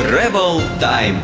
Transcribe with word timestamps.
Travel 0.00 0.60
Time. 0.80 1.20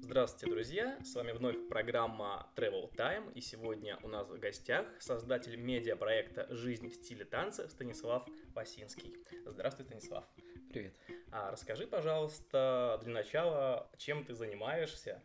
Здравствуйте, 0.00 0.52
друзья! 0.52 0.98
С 1.04 1.14
вами 1.14 1.30
вновь 1.30 1.68
программа 1.68 2.50
Travel 2.56 2.92
Time, 2.96 3.32
и 3.34 3.40
сегодня 3.40 3.98
у 4.02 4.08
нас 4.08 4.28
в 4.28 4.38
гостях 4.40 4.84
создатель 4.98 5.56
медиапроекта 5.56 6.48
«Жизнь 6.50 6.88
в 6.88 6.94
стиле 6.94 7.24
танца» 7.24 7.68
Станислав 7.68 8.26
Васинский. 8.52 9.14
Здравствуй, 9.46 9.86
Станислав! 9.86 10.24
Привет! 10.70 10.96
А 11.30 11.52
расскажи, 11.52 11.86
пожалуйста, 11.86 12.98
для 13.04 13.12
начала, 13.12 13.88
чем 13.96 14.24
ты 14.24 14.34
занимаешься 14.34 15.22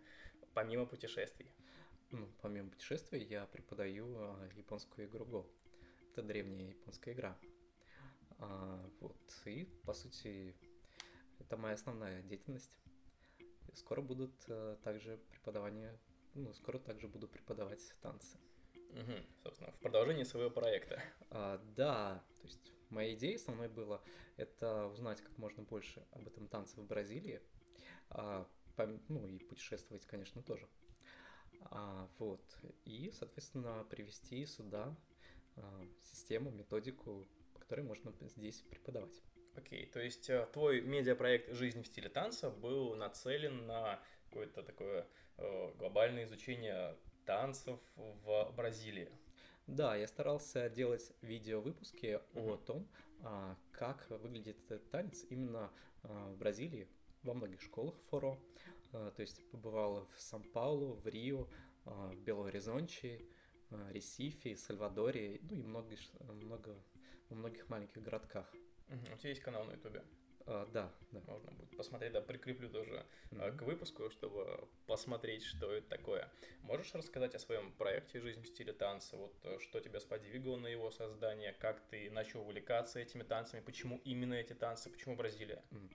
помимо 0.53 0.85
путешествий? 0.85 1.51
Ну, 2.11 2.29
помимо 2.41 2.69
путешествий 2.69 3.23
я 3.23 3.47
преподаю 3.47 4.15
а, 4.15 4.47
японскую 4.55 5.07
игру 5.07 5.25
Go. 5.25 5.45
Это 6.17 6.25
древняя 6.25 6.69
японская 6.69 7.13
игра. 7.13 7.37
А, 8.39 8.89
вот, 9.01 9.21
и, 9.45 9.65
по 9.85 9.93
сути, 9.93 10.55
это 11.37 11.57
моя 11.57 11.75
основная 11.75 12.23
деятельность. 12.23 12.75
Скоро 13.75 14.01
будут 14.01 14.33
а, 14.49 14.77
также 14.77 15.17
преподавания, 15.29 15.95
ну, 16.33 16.51
скоро 16.53 16.79
также 16.79 17.07
буду 17.07 17.27
преподавать 17.27 17.93
танцы. 18.01 18.39
Угу, 18.89 19.13
собственно, 19.43 19.71
в 19.73 19.77
продолжении 19.77 20.23
своего 20.23 20.49
проекта. 20.49 20.99
А, 21.29 21.59
да, 21.75 22.23
то 22.41 22.47
есть 22.47 22.73
моя 22.89 23.13
идея 23.13 23.35
основной 23.35 23.69
была 23.69 24.01
это 24.37 24.87
узнать 24.87 25.21
как 25.21 25.37
можно 25.37 25.61
больше 25.61 26.03
об 26.13 26.27
этом 26.27 26.47
танце 26.47 26.81
в 26.81 26.87
Бразилии, 26.87 27.43
а, 28.09 28.49
пом- 28.75 29.03
ну 29.07 29.27
и 29.27 29.37
путешествовать, 29.37 30.07
конечно, 30.07 30.41
тоже. 30.41 30.67
А, 31.61 32.09
вот. 32.17 32.41
И, 32.85 33.11
соответственно, 33.11 33.85
привести 33.87 34.43
сюда 34.47 34.97
систему, 36.03 36.51
методику, 36.51 37.27
по 37.53 37.59
которой 37.59 37.81
можно 37.81 38.13
здесь 38.21 38.61
преподавать. 38.61 39.21
Окей, 39.55 39.87
то 39.87 39.99
есть 39.99 40.29
э, 40.29 40.47
твой 40.53 40.81
медиапроект 40.81 41.51
«Жизнь 41.53 41.81
в 41.81 41.87
стиле 41.87 42.09
танца» 42.09 42.51
был 42.51 42.95
нацелен 42.95 43.65
на 43.65 43.99
какое-то 44.25 44.61
такое 44.61 45.07
э, 45.37 45.73
глобальное 45.77 46.25
изучение 46.25 46.95
танцев 47.25 47.79
в 47.95 48.53
Бразилии. 48.55 49.09
Да, 49.67 49.95
я 49.95 50.07
старался 50.07 50.69
делать 50.69 51.11
видео-выпуски 51.21 52.21
Мгм. 52.33 52.49
о 52.49 52.57
том, 52.57 52.87
а, 53.21 53.57
как 53.71 54.09
выглядит 54.09 54.57
этот 54.71 54.89
танец 54.91 55.25
именно 55.29 55.71
а, 56.03 56.29
в 56.29 56.37
Бразилии, 56.37 56.87
во 57.23 57.33
многих 57.33 57.61
школах 57.61 57.95
форо. 58.09 58.39
А, 58.93 59.11
То 59.11 59.21
есть 59.21 59.45
побывал 59.51 60.07
в 60.15 60.21
Сан-Паулу, 60.21 60.93
в 60.93 61.07
Рио, 61.07 61.49
в 61.83 62.15
Бело-Оризонче, 62.15 63.19
а, 63.19 63.36
Ресифе, 63.89 64.55
Сальвадоре, 64.55 65.39
ну 65.43 65.55
и 65.55 65.61
много, 65.61 65.95
много, 66.19 66.75
во 67.29 67.35
многих 67.35 67.69
маленьких 67.69 68.01
городках. 68.01 68.51
У 68.89 69.17
тебя 69.17 69.29
есть 69.29 69.41
канал 69.41 69.65
на 69.65 69.71
ютубе? 69.73 70.03
А, 70.45 70.65
Да, 70.71 70.93
да. 71.11 71.19
Можно 71.27 71.51
будет 71.51 71.75
посмотреть, 71.75 72.13
да, 72.13 72.21
прикреплю 72.21 72.69
тоже 72.69 73.05
э, 73.31 73.35
Мгм. 73.35 73.57
к 73.57 73.61
выпуску, 73.63 74.09
чтобы 74.09 74.69
посмотреть, 74.85 75.43
что 75.43 75.73
это 75.73 75.89
такое. 75.89 76.31
Можешь 76.61 76.93
рассказать 76.95 77.35
о 77.35 77.39
своем 77.39 77.73
проекте 77.73 78.21
«Жизнь 78.21 78.41
в 78.41 78.47
стиле 78.47 78.71
танца»? 78.71 79.17
Вот 79.17 79.35
э, 79.43 79.59
что 79.59 79.81
тебя 79.81 79.99
сподвигло 79.99 80.55
на 80.55 80.67
его 80.67 80.89
создание, 80.89 81.51
как 81.51 81.81
ты 81.89 82.09
начал 82.11 82.41
увлекаться 82.41 82.99
этими 82.99 83.23
танцами, 83.23 83.59
почему 83.59 83.99
именно 84.05 84.35
эти 84.35 84.53
танцы, 84.53 84.89
почему 84.89 85.17
Бразилия? 85.17 85.61
Мгм. 85.71 85.89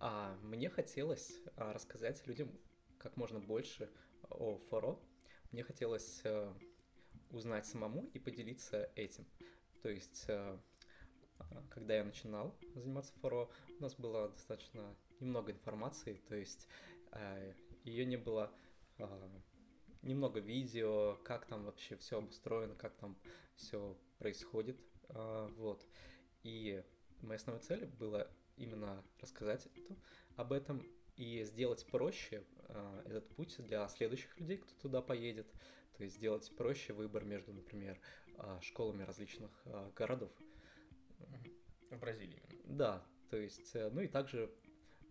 А 0.00 0.36
мне 0.42 0.68
хотелось 0.68 1.40
рассказать 1.56 2.26
людям 2.26 2.50
как 2.98 3.16
можно 3.16 3.40
больше 3.40 3.90
о 4.28 4.58
форо. 4.68 4.98
Мне 5.50 5.62
хотелось 5.62 6.20
э, 6.24 6.52
узнать 7.32 7.66
самому 7.66 8.08
и 8.14 8.18
поделиться 8.18 8.90
этим. 8.94 9.26
То 9.82 9.88
есть, 9.88 10.24
э, 10.28 10.58
когда 11.70 11.96
я 11.96 12.04
начинал 12.04 12.56
заниматься 12.74 13.12
форо, 13.20 13.48
у 13.78 13.82
нас 13.82 13.94
было 13.96 14.28
достаточно 14.28 14.94
немного 15.20 15.52
информации, 15.52 16.22
то 16.28 16.36
есть 16.36 16.68
ее 17.84 18.04
не 18.06 18.16
было 18.16 18.50
а, 18.98 19.30
немного 20.02 20.40
видео, 20.40 21.16
как 21.24 21.46
там 21.46 21.64
вообще 21.64 21.96
все 21.96 22.18
обустроено, 22.18 22.74
как 22.74 22.94
там 22.96 23.16
все 23.56 23.96
происходит. 24.18 24.80
Вот. 25.08 25.86
И 26.42 26.82
моя 27.20 27.36
основная 27.36 27.62
цель 27.62 27.86
была 27.86 28.26
именно 28.56 29.04
рассказать 29.20 29.68
об 30.36 30.52
этом 30.52 30.82
и 31.16 31.44
сделать 31.44 31.86
проще 31.86 32.44
этот 33.04 33.28
путь 33.36 33.56
для 33.58 33.86
следующих 33.88 34.38
людей, 34.38 34.58
кто 34.58 34.72
туда 34.80 35.02
поедет. 35.02 35.46
Есть 36.02 36.16
сделать 36.16 36.54
проще 36.56 36.92
выбор 36.92 37.24
между, 37.24 37.52
например, 37.52 38.00
а, 38.38 38.60
школами 38.60 39.02
различных 39.02 39.50
а, 39.66 39.90
городов. 39.94 40.32
В 41.90 41.98
Бразилии 41.98 42.42
именно. 42.50 42.76
Да, 42.76 43.06
то 43.30 43.36
есть, 43.36 43.74
э, 43.74 43.90
ну 43.90 44.00
и 44.00 44.08
также 44.08 44.50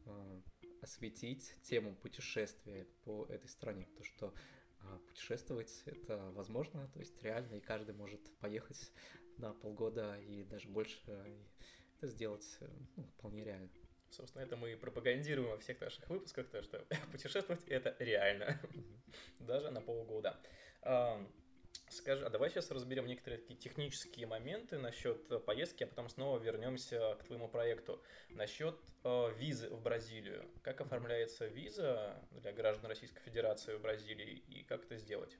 а, 0.05 0.41
осветить 0.81 1.53
тему 1.61 1.95
путешествия 1.95 2.87
по 3.03 3.25
этой 3.27 3.47
стране, 3.47 3.87
то 3.95 4.03
что 4.03 4.33
путешествовать 5.07 5.83
это 5.85 6.17
возможно, 6.31 6.89
то 6.91 6.99
есть 6.99 7.21
реально, 7.21 7.53
и 7.53 7.59
каждый 7.59 7.93
может 7.93 8.19
поехать 8.39 8.91
на 9.37 9.53
полгода 9.53 10.19
и 10.19 10.43
даже 10.43 10.69
больше, 10.69 10.97
и 11.27 11.45
это 11.97 12.07
сделать 12.07 12.57
э, 12.61 12.67
ну, 12.95 13.03
вполне 13.17 13.43
реально. 13.43 13.69
Собственно, 14.09 14.41
это 14.41 14.57
мы 14.57 14.73
и 14.73 14.75
пропагандируем 14.75 15.51
во 15.51 15.57
всех 15.59 15.79
наших 15.79 16.09
выпусках, 16.09 16.49
то 16.49 16.61
что 16.63 16.85
путешествовать 17.11 17.63
это 17.67 17.95
реально, 17.99 18.59
даже 19.39 19.69
на 19.69 19.81
полгода. 19.81 20.39
Скажи, 21.91 22.25
а 22.25 22.29
давай 22.29 22.49
сейчас 22.49 22.71
разберем 22.71 23.05
некоторые 23.05 23.37
такие 23.37 23.59
технические 23.59 24.25
моменты 24.25 24.77
насчет 24.77 25.29
э, 25.29 25.39
поездки, 25.39 25.83
а 25.83 25.87
потом 25.87 26.07
снова 26.07 26.39
вернемся 26.39 27.17
к 27.19 27.25
твоему 27.25 27.49
проекту. 27.49 28.01
Насчет 28.29 28.79
э, 29.03 29.33
визы 29.37 29.69
в 29.69 29.81
Бразилию. 29.81 30.45
Как 30.61 30.79
оформляется 30.79 31.47
виза 31.47 32.15
для 32.31 32.53
граждан 32.53 32.85
Российской 32.85 33.19
Федерации 33.19 33.75
в 33.75 33.81
Бразилии 33.81 34.41
и 34.47 34.63
как 34.63 34.85
это 34.85 34.95
сделать? 34.95 35.37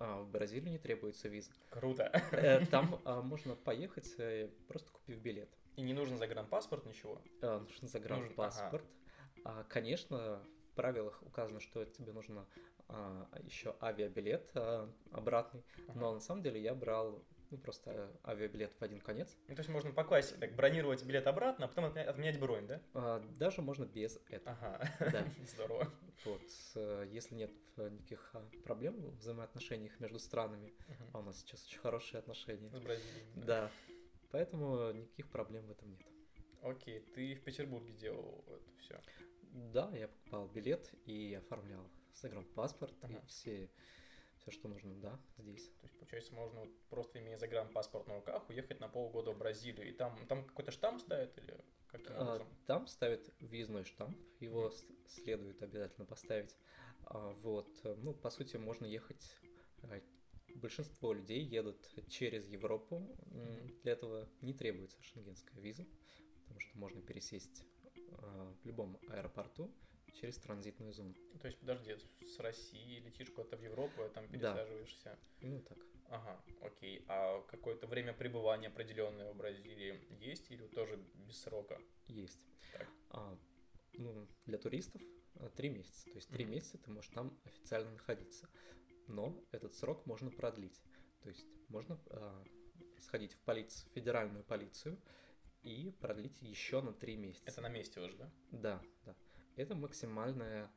А 0.00 0.22
в 0.22 0.28
Бразилию 0.28 0.72
не 0.72 0.78
требуется 0.78 1.28
виза. 1.28 1.52
Круто. 1.70 2.10
Э, 2.32 2.66
Там 2.66 3.00
а, 3.04 3.22
можно 3.22 3.54
поехать, 3.54 4.12
э, 4.18 4.50
просто 4.66 4.90
купив 4.90 5.18
билет. 5.20 5.48
И 5.76 5.82
не 5.82 5.92
нужен 5.92 6.18
загранпаспорт, 6.18 6.86
ничего. 6.86 7.22
А, 7.40 7.60
Нужен 7.60 7.86
загранпаспорт. 7.86 8.84
А, 9.44 9.62
Конечно, 9.68 10.42
в 10.72 10.74
правилах 10.74 11.22
указано, 11.22 11.60
что 11.60 11.84
тебе 11.84 12.12
нужно 12.12 12.48
а, 12.88 13.28
еще 13.42 13.74
авиабилет 13.80 14.50
а, 14.54 14.90
обратный, 15.12 15.64
но 15.94 16.06
Ага. 16.08 16.14
на 16.14 16.20
самом 16.20 16.42
деле 16.42 16.60
я 16.60 16.74
брал 16.74 17.24
ну, 17.50 17.58
просто 17.58 18.10
авиабилет 18.24 18.72
в 18.78 18.82
один 18.82 19.00
конец. 19.00 19.36
Ну, 19.48 19.54
то 19.54 19.60
есть 19.60 19.70
можно 19.70 19.92
по 19.92 20.02
классике 20.04 20.38
так 20.40 20.54
бронировать 20.56 21.04
билет 21.04 21.26
обратно, 21.26 21.66
а 21.66 21.68
потом 21.68 21.84
отменять 21.86 22.40
бронь, 22.40 22.66
да? 22.66 22.80
А, 22.94 23.20
Даже 23.38 23.62
можно 23.62 23.84
без 23.84 24.18
этого. 24.28 24.56
Ага. 24.60 24.88
Да. 25.12 25.24
Здорово. 25.46 25.88
Вот, 26.24 26.40
э, 26.76 27.06
если 27.12 27.34
нет 27.34 27.52
э, 27.76 27.90
никаких 27.90 28.34
проблем 28.64 28.94
в 29.00 29.18
взаимоотношениях 29.18 30.00
между 30.00 30.18
странами, 30.18 30.72
Мгм. 30.88 31.10
а 31.12 31.18
у 31.18 31.22
нас 31.22 31.38
сейчас 31.40 31.64
очень 31.66 31.78
хорошие 31.80 32.18
отношения, 32.18 32.70
С 32.70 32.80
Бразилией. 32.80 33.26
да, 33.36 33.70
поэтому 34.30 34.90
никаких 34.92 35.30
проблем 35.30 35.66
в 35.66 35.70
этом 35.70 35.90
нет. 35.90 36.00
Окей, 36.62 37.00
ты 37.14 37.34
в 37.34 37.42
Петербурге 37.44 37.92
делал 37.92 38.42
это 38.48 38.70
все. 38.78 38.98
Да, 39.52 39.90
я 39.94 40.08
покупал 40.08 40.48
билет 40.48 40.90
и 41.04 41.34
оформлял 41.34 41.84
загранпаспорт 42.14 42.92
и 43.04 43.14
Ага. 43.14 43.24
все, 43.26 43.70
все, 44.36 44.50
что 44.50 44.68
нужно, 44.68 44.94
да, 45.00 45.20
здесь. 45.38 45.68
То 45.80 45.86
есть, 45.86 45.98
получается, 45.98 46.34
можно 46.34 46.60
вот 46.60 46.88
просто 46.88 47.18
имея 47.20 47.38
загранпаспорт 47.38 48.06
на 48.06 48.16
руках, 48.16 48.48
уехать 48.48 48.80
на 48.80 48.88
полгода 48.88 49.32
в 49.32 49.38
Бразилию. 49.38 49.88
И 49.88 49.92
там, 49.92 50.26
там 50.26 50.44
какой-то 50.46 50.70
штамп 50.70 51.00
ставят 51.00 51.36
или 51.38 51.64
каким 51.88 52.12
А, 52.16 52.22
образом? 52.34 52.48
Там 52.66 52.86
ставят 52.86 53.34
въездной 53.40 53.84
штамп, 53.84 54.16
его 54.40 54.70
с- 54.70 54.84
следует 55.08 55.62
обязательно 55.62 56.06
поставить. 56.06 56.56
А, 57.06 57.30
Вот, 57.42 57.68
э, 57.84 57.94
ну, 57.96 58.14
по 58.14 58.30
сути, 58.30 58.56
можно 58.56 58.86
ехать. 58.86 59.36
а, 59.82 60.00
Большинство 60.56 61.12
людей 61.12 61.42
едут 61.42 61.90
через 62.08 62.46
Европу. 62.46 63.16
Для 63.82 63.92
этого 63.92 64.28
не 64.40 64.54
требуется 64.54 65.02
шенгенская 65.02 65.60
виза, 65.60 65.84
потому 66.42 66.60
что 66.60 66.78
можно 66.78 67.02
пересесть 67.02 67.66
а, 68.12 68.54
в 68.62 68.64
любом 68.66 68.98
аэропорту 69.08 69.74
через 70.14 70.38
транзитную 70.38 70.92
зону. 70.92 71.14
То 71.40 71.46
есть, 71.46 71.58
подожди, 71.58 71.96
с 72.20 72.38
России 72.38 73.00
летишь 73.00 73.30
куда-то 73.30 73.56
в 73.56 73.62
Европу, 73.62 74.02
а 74.02 74.08
там 74.08 74.26
Да. 74.28 74.54
пересаживаешься. 74.54 75.18
Ну, 75.40 75.60
так. 75.62 75.78
Ага, 76.08 76.42
окей. 76.60 77.04
А 77.08 77.42
какое-то 77.42 77.86
время 77.86 78.12
пребывания 78.12 78.68
определенное 78.68 79.32
в 79.32 79.36
Бразилии 79.36 80.00
есть 80.20 80.50
или 80.50 80.66
тоже 80.68 80.96
без 81.26 81.40
срока? 81.40 81.80
Есть. 82.06 82.44
Так. 82.72 82.88
А, 83.10 83.38
ну, 83.94 84.26
для 84.46 84.58
туристов 84.58 85.02
а, 85.36 85.48
три 85.50 85.68
месяца. 85.70 86.04
То 86.04 86.16
есть 86.16 86.28
три 86.30 86.44
Мгм. 86.44 86.54
месяца 86.54 86.78
ты 86.78 86.90
можешь 86.90 87.10
там 87.10 87.38
официально 87.44 87.90
находиться. 87.90 88.48
Но 89.08 89.42
этот 89.50 89.74
срок 89.74 90.06
можно 90.06 90.30
продлить. 90.30 90.80
То 91.22 91.28
есть 91.28 91.46
можно 91.68 91.98
а, 92.10 92.44
сходить 93.00 93.32
в 93.34 93.40
полицию, 93.40 93.90
федеральную 93.92 94.44
полицию 94.44 95.00
и 95.62 95.90
продлить 96.00 96.40
еще 96.42 96.82
на 96.82 96.92
три 96.92 97.16
месяца. 97.16 97.44
Это 97.46 97.60
на 97.62 97.68
месте 97.68 98.00
уже, 98.00 98.16
да? 98.16 98.30
Да, 98.50 98.82
да. 99.04 99.16
Это 99.56 99.74
максимальная, 99.74 100.70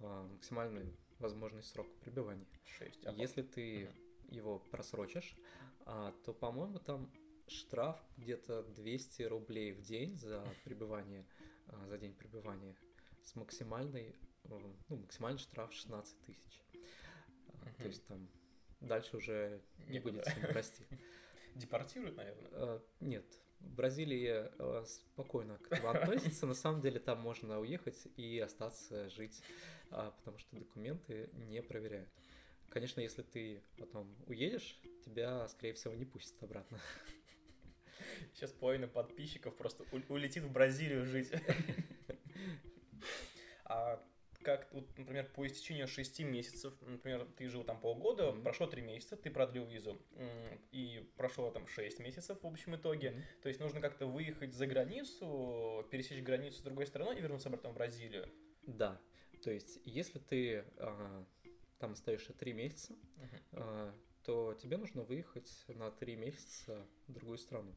а, 0.00 0.26
максимальный 0.26 0.92
возможный 1.18 1.62
срок 1.62 1.86
пребывания. 2.00 2.46
Шесть. 2.64 3.06
А 3.06 3.12
Если 3.12 3.42
ты 3.42 3.88
его 4.28 4.58
просрочишь, 4.70 5.36
а, 5.84 6.12
то, 6.24 6.34
по-моему, 6.34 6.78
там 6.80 7.10
штраф 7.46 8.00
где-то 8.16 8.64
200 8.64 9.22
рублей 9.22 9.72
в 9.72 9.80
день 9.82 10.16
за 10.16 10.44
пребывание, 10.64 11.24
за 11.86 11.96
день 11.98 12.12
пребывания 12.14 12.74
с 13.22 13.36
максимальной, 13.36 14.16
ну, 14.44 14.76
максимальный 14.88 15.38
штраф 15.38 15.72
16 15.72 16.20
тысяч. 16.22 16.64
А, 17.48 17.72
То 17.78 17.86
есть 17.86 18.04
там 18.06 18.28
дальше 18.80 19.16
уже 19.16 19.62
не 19.86 19.94
Некуда. 19.94 20.24
будет 20.34 20.52
расти. 20.52 20.84
Депортируют, 21.54 22.16
наверное. 22.16 22.82
Нет, 23.00 23.24
Бразилия 23.60 24.52
э, 24.58 24.84
спокойно 24.86 25.58
к 25.58 25.72
этому 25.72 25.88
относится. 25.90 26.46
На 26.46 26.54
самом 26.54 26.80
деле 26.80 26.98
там 27.00 27.20
можно 27.20 27.60
уехать 27.60 28.06
и 28.16 28.38
остаться 28.38 29.08
жить, 29.10 29.42
а, 29.90 30.10
потому 30.10 30.38
что 30.38 30.56
документы 30.56 31.30
не 31.34 31.62
проверяют. 31.62 32.08
Конечно, 32.68 33.00
если 33.00 33.22
ты 33.22 33.62
потом 33.78 34.14
уедешь, 34.26 34.78
тебя, 35.04 35.48
скорее 35.48 35.72
всего, 35.74 35.94
не 35.94 36.04
пустят 36.04 36.42
обратно. 36.42 36.78
Сейчас 38.34 38.52
половина 38.52 38.86
подписчиков 38.86 39.56
просто 39.56 39.84
улетит 40.08 40.44
в 40.44 40.52
Бразилию 40.52 41.04
жить. 41.06 41.32
А 43.68 44.00
как, 44.46 44.68
вот, 44.72 44.86
например, 44.96 45.28
по 45.34 45.44
истечению 45.44 45.88
6 45.88 46.20
месяцев, 46.20 46.72
например, 46.80 47.26
ты 47.36 47.48
жил 47.48 47.64
там 47.64 47.80
полгода, 47.80 48.30
Мгм. 48.30 48.44
прошло 48.44 48.68
3 48.68 48.80
месяца, 48.80 49.16
ты 49.16 49.28
продлил 49.28 49.66
визу, 49.66 49.98
и 50.70 51.04
прошло 51.16 51.50
там 51.50 51.66
6 51.66 51.98
месяцев 51.98 52.38
в 52.40 52.46
общем 52.46 52.76
итоге, 52.76 53.10
Мгм. 53.10 53.22
то 53.42 53.48
есть 53.48 53.58
нужно 53.58 53.80
как-то 53.80 54.06
выехать 54.06 54.54
за 54.54 54.68
границу, 54.68 55.84
пересечь 55.90 56.22
границу 56.22 56.58
с 56.58 56.62
другой 56.62 56.86
стороной 56.86 57.18
и 57.18 57.20
вернуться 57.20 57.48
обратно 57.48 57.70
в 57.70 57.74
Бразилию. 57.74 58.28
Да, 58.62 59.00
то 59.42 59.50
есть 59.50 59.80
если 59.84 60.20
ты 60.20 60.64
а, 60.76 61.26
там 61.80 61.94
остаешься 61.94 62.32
три 62.32 62.52
месяца, 62.52 62.92
Мгм. 63.16 63.40
а, 63.50 63.94
то 64.22 64.54
тебе 64.54 64.76
нужно 64.76 65.02
выехать 65.02 65.50
на 65.66 65.90
три 65.90 66.14
месяца 66.14 66.86
в 67.08 67.12
другую 67.12 67.38
страну. 67.38 67.74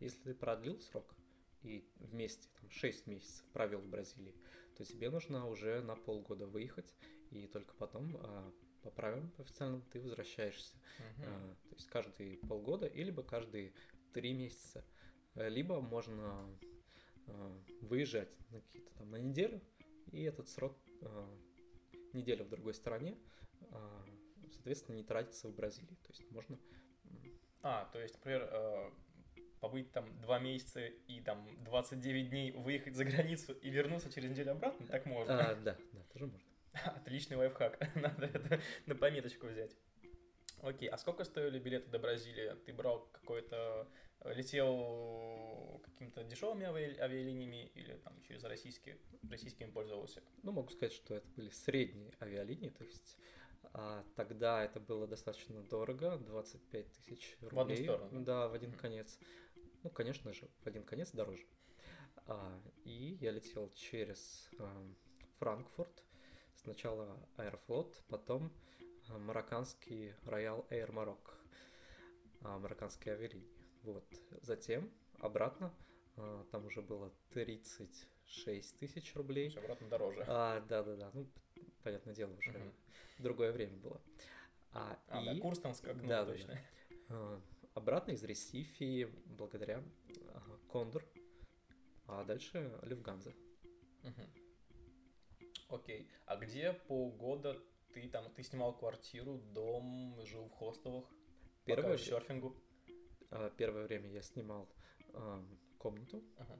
Если 0.00 0.20
ты 0.22 0.34
продлил 0.34 0.80
срок 0.80 1.14
и 1.62 1.88
вместе 1.96 2.48
там, 2.60 2.70
6 2.70 3.06
месяцев 3.06 3.44
провел 3.52 3.78
в 3.80 3.86
Бразилии, 3.86 4.34
то 4.78 4.84
тебе 4.84 5.10
нужно 5.10 5.48
уже 5.48 5.82
на 5.82 5.96
полгода 5.96 6.46
выехать, 6.46 6.94
и 7.30 7.48
только 7.48 7.74
потом 7.74 8.16
а, 8.20 8.52
по 8.82 8.90
правилам 8.90 9.32
официальным 9.38 9.82
ты 9.92 10.00
возвращаешься. 10.00 10.76
Мгм. 11.16 11.24
А, 11.26 11.56
то 11.68 11.74
есть 11.74 11.88
каждые 11.88 12.38
полгода, 12.38 12.86
и 12.86 13.02
либо 13.02 13.24
каждые 13.24 13.72
три 14.14 14.32
месяца. 14.32 14.84
Либо 15.34 15.80
можно 15.80 16.48
а, 17.26 17.62
выезжать 17.82 18.30
на 18.50 18.60
какие-то 18.60 18.92
там 18.94 19.10
на 19.10 19.16
неделю, 19.16 19.60
и 20.12 20.22
этот 20.22 20.48
срок 20.48 20.78
а, 21.02 21.28
неделя 22.12 22.44
в 22.44 22.48
другой 22.48 22.72
стране, 22.72 23.18
а, 23.72 24.04
соответственно, 24.52 24.94
не 24.96 25.04
тратится 25.04 25.48
в 25.48 25.54
Бразилии. 25.54 25.98
То 26.04 26.10
есть 26.10 26.30
можно... 26.30 26.56
А, 27.62 27.90
то 27.92 28.00
есть, 28.00 28.14
например, 28.14 28.48
э, 28.52 28.90
побыть 29.60 29.92
там 29.92 30.20
2 30.20 30.38
месяца 30.38 30.86
и 30.86 31.20
там 31.20 31.46
29 31.64 32.30
дней 32.30 32.52
выехать 32.52 32.94
за 32.96 33.04
границу 33.04 33.52
и 33.54 33.70
вернуться 33.70 34.12
через 34.12 34.30
неделю 34.30 34.52
обратно, 34.52 34.86
так 34.86 35.06
можно. 35.06 35.50
а, 35.50 35.54
да, 35.56 35.76
да, 35.92 36.02
тоже 36.12 36.26
можно. 36.26 36.48
Отличный 36.96 37.36
лайфхак. 37.36 37.78
Надо 37.96 38.26
это 38.26 38.60
на 38.86 38.94
пометочку 38.94 39.46
взять. 39.46 39.76
Окей, 40.60 40.88
а 40.88 40.96
сколько 40.98 41.24
стоили 41.24 41.58
билеты 41.58 41.88
до 41.88 41.98
Бразилии? 42.00 42.54
Ты 42.66 42.72
брал 42.72 43.06
какой-то... 43.12 43.88
э, 44.20 44.34
Летел 44.34 45.80
какими-то 45.84 46.24
дешевыми 46.24 46.64
ави- 46.64 46.98
авиалиниями 46.98 47.70
или 47.74 47.94
там 47.98 48.20
через 48.22 48.42
российские, 48.44 48.98
российскими 49.30 49.70
пользовался? 49.70 50.20
Ну, 50.42 50.50
могу 50.52 50.70
сказать, 50.70 50.92
что 50.92 51.14
это 51.14 51.28
были 51.36 51.50
средние 51.50 52.12
авиалинии, 52.20 52.70
то 52.70 52.84
есть 52.84 53.18
а, 53.72 54.04
тогда 54.16 54.64
это 54.64 54.80
было 54.80 55.06
достаточно 55.06 55.62
дорого, 55.62 56.18
25 56.18 56.92
тысяч 57.04 57.36
рублей. 57.40 57.56
В 57.56 57.60
одну 57.60 57.76
сторону, 57.76 58.24
Да, 58.24 58.48
в 58.48 58.54
один 58.54 58.70
Мгм. 58.70 58.78
конец. 58.78 59.18
Ну, 59.88 59.94
конечно 59.94 60.34
же, 60.34 60.46
в 60.62 60.66
один 60.66 60.84
конец 60.84 61.12
дороже. 61.12 61.46
А, 62.26 62.60
и 62.84 63.16
я 63.22 63.30
летел 63.30 63.72
через 63.74 64.50
а, 64.58 64.86
Франкфурт, 65.38 66.04
сначала 66.56 67.18
Аэрофлот, 67.38 68.04
потом 68.10 68.52
а, 69.08 69.18
марокканский 69.18 70.10
Royal 70.26 70.68
Air 70.68 70.90
Maroc, 70.92 71.30
а, 72.42 72.58
марокканские 72.58 73.14
авиалинии. 73.14 73.48
Вот. 73.82 74.04
Затем 74.42 74.92
обратно, 75.20 75.74
а, 76.16 76.44
там 76.50 76.66
уже 76.66 76.82
было 76.82 77.10
36 77.30 78.76
тысяч 78.76 79.16
рублей. 79.16 79.44
есть 79.44 79.56
обратно 79.56 79.88
дороже. 79.88 80.22
А, 80.26 80.60
да-да-да, 80.68 81.10
ну, 81.14 81.26
понятное 81.82 82.14
дело, 82.14 82.34
уже 82.34 82.50
Мгм. 82.50 82.74
другое 83.20 83.52
время 83.52 83.78
было. 83.78 84.02
А, 84.72 84.98
А, 85.08 85.24
да, 85.24 85.32
и 85.32 85.40
курс 85.40 85.60
там 85.60 85.72
скакнул 85.72 86.10
Да, 86.10 86.26
да, 86.26 86.34
да. 87.08 87.40
Обратно 87.78 88.12
из 88.12 88.22
Ресифи 88.22 89.08
благодаря 89.26 89.82
а, 90.34 90.58
Кондор, 90.70 91.04
а 92.06 92.24
дальше 92.24 92.78
Люфганза. 92.82 93.32
Мгм. 94.02 94.26
Окей. 95.68 96.10
А 96.26 96.36
где 96.36 96.72
полгода 96.72 97.56
ты 97.94 98.08
там, 98.08 98.30
ты 98.34 98.42
снимал 98.42 98.76
квартиру, 98.76 99.38
дом, 99.54 100.18
жил 100.24 100.46
в 100.46 100.52
хостелах? 100.52 101.04
Первое, 101.64 101.92
Пока 101.92 101.98
серфингу? 102.04 102.56
а, 103.30 103.50
первое 103.50 103.86
время 103.86 104.10
я 104.10 104.22
снимал 104.22 104.68
а, 105.12 105.44
комнату, 105.78 106.22
Ага. 106.38 106.58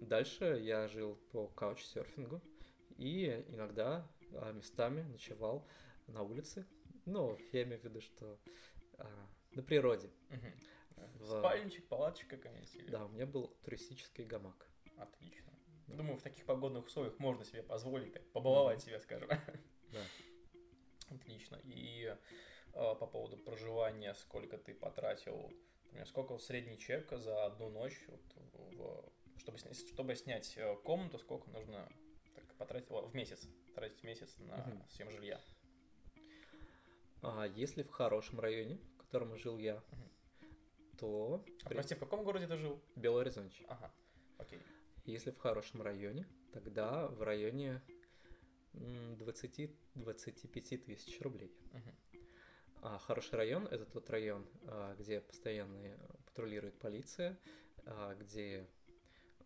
дальше 0.00 0.44
я 0.62 0.88
жил 0.88 1.16
по 1.32 1.46
каучсерфингу 1.48 2.40
и 2.98 3.44
иногда 3.48 4.06
а, 4.32 4.52
местами 4.52 5.02
ночевал 5.02 5.66
на 6.06 6.22
улице. 6.22 6.66
Ну, 7.06 7.38
я 7.52 7.62
имею 7.62 7.80
в 7.80 7.84
виду, 7.84 8.00
что 8.00 8.38
а, 8.98 9.06
на 9.52 9.62
природе. 9.62 10.10
Мгм. 10.30 10.52
В- 11.18 11.38
Спальничек, 11.40 11.86
палаточка 11.88 12.36
какая-нибудь? 12.36 12.90
Да, 12.90 13.04
у 13.04 13.08
меня 13.08 13.26
был 13.26 13.48
туристический 13.64 14.24
гамак. 14.24 14.66
Отлично. 14.96 15.52
Думаю, 15.88 16.16
в 16.16 16.22
таких 16.22 16.44
погодных 16.46 16.86
условиях 16.86 17.18
можно 17.18 17.44
себе 17.44 17.62
позволить 17.62 18.12
так, 18.12 18.22
побаловать 18.32 18.82
себя, 18.82 19.00
скажем. 19.00 19.28
Да. 19.92 20.04
Отлично. 21.08 21.56
И 21.64 22.04
э, 22.04 22.16
по 22.74 23.06
поводу 23.06 23.36
проживания, 23.36 24.14
сколько 24.14 24.56
ты 24.56 24.72
потратил, 24.72 25.50
например, 25.86 26.06
сколько 26.06 26.38
средний 26.38 26.78
чек 26.78 27.10
за 27.18 27.44
одну 27.44 27.70
ночь, 27.70 28.00
вот, 28.06 28.20
в- 28.52 29.12
чтобы, 29.40 29.58
сня- 29.58 29.74
чтобы 29.74 30.14
снять 30.14 30.56
э, 30.56 30.76
комнату, 30.84 31.18
сколько 31.18 31.50
нужно 31.50 31.88
так, 32.36 32.44
потратить 32.54 32.88
о, 32.92 33.02
в 33.08 33.14
месяц, 33.16 33.48
тратить 33.74 34.04
месяц 34.04 34.38
на 34.38 34.58
Мгм. 34.58 34.84
съем 34.90 35.10
жилья? 35.10 35.40
А 37.22 37.46
если 37.46 37.82
в 37.82 37.90
хорошем 37.90 38.38
районе, 38.38 38.78
котором 39.10 39.36
жил 39.36 39.58
я, 39.58 39.82
Мгм. 39.90 40.10
то 40.98 41.44
А 41.64 41.68
при- 41.68 41.74
прости, 41.74 41.94
в 41.94 41.98
каком 41.98 42.22
городе 42.22 42.46
ты 42.46 42.56
жил? 42.56 42.80
Белый 42.94 43.24
Горизонте. 43.24 43.64
Ага, 43.68 43.92
окей. 44.38 44.60
Если 45.04 45.32
в 45.32 45.38
хорошем 45.38 45.82
районе, 45.82 46.26
тогда 46.52 47.08
в 47.08 47.22
районе 47.22 47.82
м, 48.74 49.16
20-25 49.16 50.76
тысяч 50.78 51.20
рублей. 51.22 51.52
Мгм. 51.72 51.94
А 52.82 52.98
хороший 52.98 53.34
район– 53.34 53.66
это 53.70 53.84
тот 53.84 54.08
район, 54.10 54.46
а, 54.68 54.94
где 54.94 55.20
постоянно 55.20 55.98
патрулирует 56.26 56.78
полиция, 56.78 57.36
а, 57.86 58.14
где 58.14 58.64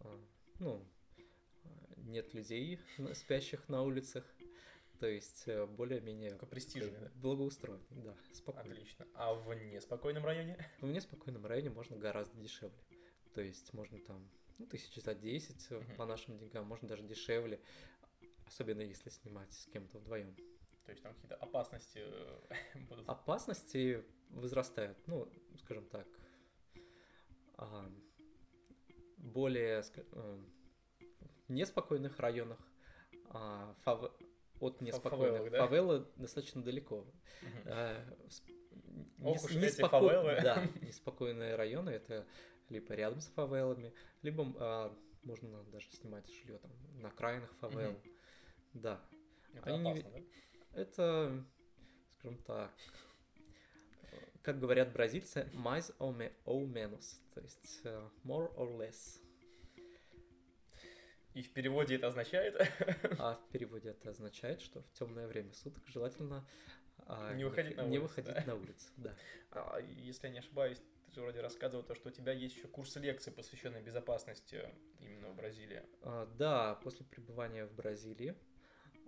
а, 0.00 0.20
ну, 0.60 0.84
нет 1.96 2.34
людей 2.34 2.78
спящих 3.14 3.66
на 3.70 3.82
улицах, 3.82 4.24
то 5.04 5.10
есть 5.10 5.42
э, 5.48 5.66
более-менее 5.66 6.30
Такой 6.30 6.48
престижный, 6.48 6.98
да? 6.98 7.10
благоустроенный, 7.16 7.84
да, 7.90 8.16
спокойно. 8.32 8.72
Отлично. 8.72 9.06
А 9.12 9.34
в 9.34 9.52
неспокойном 9.52 10.24
районе? 10.24 10.56
В 10.80 10.86
неспокойном 10.86 11.44
районе 11.44 11.68
можно 11.68 11.98
гораздо 11.98 12.40
дешевле. 12.40 12.82
То 13.34 13.42
есть 13.42 13.74
можно 13.74 13.98
там 14.00 14.26
ну, 14.56 14.64
тысяч 14.64 14.94
за 15.02 15.14
10 15.14 15.66
э, 15.72 15.78
Мгм. 15.78 15.96
по 15.96 16.06
нашим 16.06 16.38
деньгам, 16.38 16.64
можно 16.64 16.88
даже 16.88 17.02
дешевле. 17.02 17.60
Особенно 18.46 18.80
если 18.80 19.10
снимать 19.10 19.52
с 19.52 19.66
кем-то 19.66 19.98
вдвоем. 19.98 20.34
То 20.86 20.92
есть 20.92 21.02
там 21.02 21.12
какие-то 21.12 21.36
опасности 21.36 21.98
э, 21.98 22.40
будут? 22.88 23.06
Опасности 23.06 24.02
возрастают, 24.30 24.96
ну, 25.06 25.30
скажем 25.58 25.84
так, 25.90 26.08
а, 27.58 27.92
более 29.18 29.80
ска- 29.80 30.08
э, 30.12 30.44
в 31.46 31.52
неспокойных 31.52 32.18
районах 32.20 32.58
а, 33.26 33.76
фав- 33.84 34.10
от 34.64 34.80
неспокойных 34.80 35.36
фавелах, 35.38 35.52
да? 35.52 35.58
фавелы 35.66 36.06
достаточно 36.16 36.62
далеко. 36.62 37.06
А, 37.66 38.02
с- 38.28 38.42
Ох 39.22 39.34
нес- 39.36 39.44
уж 39.44 39.50
эти 39.56 39.64
неспоко- 39.80 40.00
фавелы. 40.00 40.40
Да, 40.42 40.64
неспокойные 40.82 41.56
районы 41.56 41.90
это 41.90 42.26
либо 42.70 42.94
рядом 42.94 43.20
с 43.20 43.26
фавелами, 43.28 43.92
либо 44.22 44.52
а, 44.58 44.96
можно 45.22 45.62
даже 45.64 45.90
снимать 45.90 46.26
жилье 46.30 46.58
там 46.58 46.70
на 47.00 47.08
окраинах 47.08 47.52
фавел. 47.60 48.00
Да, 48.72 49.00
Это 49.54 49.74
опасно, 49.76 50.10
да? 50.10 50.20
это, 50.80 51.44
скажем 52.18 52.38
так, 52.42 52.72
как 54.42 54.58
говорят 54.58 54.92
бразильцы, 54.92 55.48
mais 55.54 55.94
ou 55.98 56.66
menos, 56.66 57.18
то 57.34 57.40
есть 57.40 57.80
э, 57.84 58.10
more 58.24 58.54
or 58.56 58.76
less. 58.76 59.20
И 61.34 61.42
в 61.42 61.50
переводе 61.52 61.96
это 61.96 62.06
означает? 62.08 62.56
А 63.18 63.34
в 63.34 63.52
переводе 63.52 63.90
это 63.90 64.10
означает, 64.10 64.60
что 64.60 64.82
в 64.82 64.92
темное 64.92 65.26
время 65.26 65.52
суток 65.52 65.82
желательно 65.88 66.46
а, 67.06 67.34
Не 67.34 67.44
выходить 67.44 67.76
на 67.76 67.82
не 67.82 67.98
улицу, 67.98 68.02
выходить 68.02 68.34
да? 68.34 68.44
на 68.46 68.54
улицу, 68.54 68.88
да. 68.96 69.14
А, 69.50 69.80
если 69.80 70.28
я 70.28 70.32
не 70.32 70.38
ошибаюсь, 70.38 70.80
ты 71.06 71.14
же 71.14 71.20
вроде 71.22 71.40
рассказывал 71.40 71.82
то, 71.82 71.94
что 71.94 72.08
у 72.08 72.12
тебя 72.12 72.32
есть 72.32 72.56
еще 72.56 72.68
курс 72.68 72.94
лекций, 72.96 73.32
посвященный 73.32 73.82
безопасности 73.82 74.68
именно 75.00 75.28
в 75.28 75.34
Бразилии. 75.34 75.82
А, 76.02 76.26
Да, 76.38 76.76
после 76.84 77.04
пребывания 77.04 77.66
в 77.66 77.74
Бразилии 77.74 78.36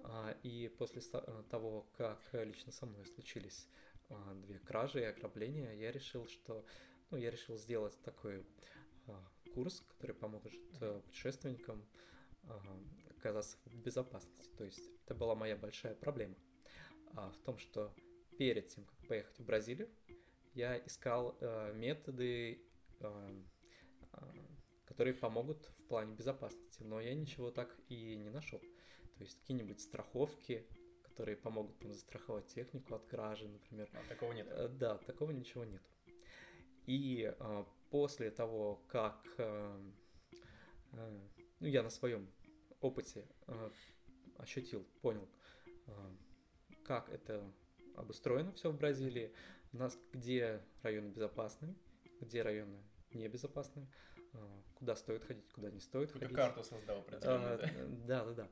а, 0.03 0.37
и 0.43 0.69
после 0.79 1.03
а, 1.13 1.45
того, 1.49 1.87
как 1.97 2.19
лично 2.33 2.73
со 2.73 2.87
мной 2.87 3.07
случились 3.07 3.69
а, 4.09 4.35
две 4.35 4.59
кражи 4.59 5.01
и 5.01 5.05
ограбления, 5.05 5.75
я 5.75 5.93
решил, 5.93 6.27
что, 6.27 6.65
ну, 7.11 7.19
я 7.19 7.31
решил 7.31 7.57
сделать 7.57 7.97
такой 8.03 8.45
а, 9.07 9.23
курс, 9.55 9.85
который 9.89 10.17
поможет 10.17 10.53
а, 10.81 11.01
путешественникам 11.03 11.81
а, 11.81 12.07
оказаться 13.17 13.59
в 13.65 13.75
безопасности. 13.77 14.49
То 14.57 14.65
есть 14.65 14.91
это 15.05 15.15
была 15.15 15.35
моя 15.35 15.57
большая 15.57 15.95
проблема 15.95 16.37
а, 17.15 17.31
в 17.31 17.39
том, 17.39 17.59
что 17.59 17.95
перед 18.39 18.69
тем, 18.69 18.85
как 18.85 19.09
поехать 19.09 19.39
в 19.39 19.45
Бразилию, 19.45 19.89
я 20.55 20.79
искал 20.79 21.37
а, 21.41 21.73
методы, 21.73 22.63
а, 23.01 23.31
а, 24.13 24.35
которые 24.87 25.15
помогут 25.15 25.67
в 25.79 25.89
плане 25.89 26.15
безопасности, 26.15 26.83
но 26.83 27.01
я 27.01 27.15
ничего 27.15 27.51
так 27.51 27.77
и 27.89 28.17
не 28.17 28.31
нашел. 28.31 28.61
То 28.61 29.25
есть 29.25 29.39
какие-нибудь 29.41 29.81
страховки, 29.81 30.67
которые 31.03 31.37
помогут 31.37 31.79
там 31.79 31.93
застраховать 31.93 32.47
технику 32.47 32.95
от 32.95 33.07
кражи, 33.07 33.49
например. 33.49 33.89
А, 33.93 34.09
такого 34.09 34.33
нет. 34.33 34.47
Э, 34.51 34.69
Да, 34.69 34.99
такого 34.99 35.31
ничего 35.31 35.65
нет. 35.65 35.83
И 36.87 37.35
после 37.91 38.31
того, 38.31 38.77
как 38.87 39.25
ну, 40.93 41.67
я 41.67 41.83
на 41.83 41.91
своем 41.91 42.31
опыте 42.87 43.25
а, 43.47 43.71
ощутил, 44.39 44.85
понял, 45.03 45.29
а, 45.87 46.17
как 46.85 47.09
это 47.11 47.43
обустроено 47.97 48.53
все 48.53 48.71
в 48.71 48.77
Бразилии, 48.77 49.33
у 49.73 49.79
нас 49.79 49.99
где 50.13 50.63
районы 50.83 51.09
безопасные, 51.09 51.75
где 52.21 52.43
районы 52.43 52.79
небезопасные, 53.13 53.89
а, 54.33 54.63
куда 54.75 54.97
стоит 54.97 55.25
ходить, 55.25 55.49
куда 55.53 55.71
не 55.71 55.81
стоит 55.81 56.13
Какую-то 56.13 56.35
ходить. 56.35 56.55
карту 56.55 56.63
создал 56.65 56.99
определенную, 57.01 57.59
да? 58.07 58.25
Да, 58.25 58.33
да. 58.35 58.49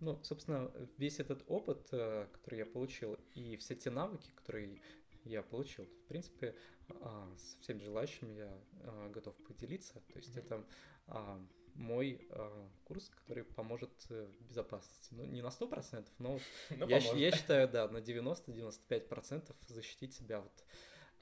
Ну, 0.00 0.22
собственно, 0.22 0.70
весь 0.98 1.20
этот 1.20 1.42
опыт, 1.46 1.88
э, 1.92 2.26
который 2.32 2.58
я 2.58 2.66
получил, 2.66 3.18
и 3.34 3.56
все 3.56 3.74
те 3.74 3.90
навыки, 3.90 4.30
которые 4.34 4.80
я 5.24 5.42
получил, 5.42 5.84
в 5.86 6.08
принципе, 6.08 6.54
а, 7.00 7.34
со 7.36 7.58
всеми 7.60 7.80
желающими 7.80 8.34
я 8.34 9.08
готов 9.10 9.34
поделиться. 9.48 9.94
То 10.12 10.18
есть 10.18 10.36
Мгм. 10.36 10.44
это 10.44 10.66
а, 11.08 11.46
мой 11.76 12.26
а, 12.30 12.68
курс, 12.84 13.08
который 13.10 13.44
поможет 13.44 13.92
э, 14.10 14.26
в 14.26 14.44
безопасности. 14.44 15.12
Ну, 15.12 15.24
не 15.24 15.42
на 15.42 15.48
100%, 15.48 16.06
но 16.18 16.32
вот 16.32 16.42
Ну, 16.70 16.88
я, 16.88 16.98
я 16.98 17.30
считаю, 17.36 17.68
да, 17.68 17.88
на 17.88 17.98
90-95% 17.98 19.54
защитить 19.68 20.14
себя 20.14 20.40
вот 20.40 20.64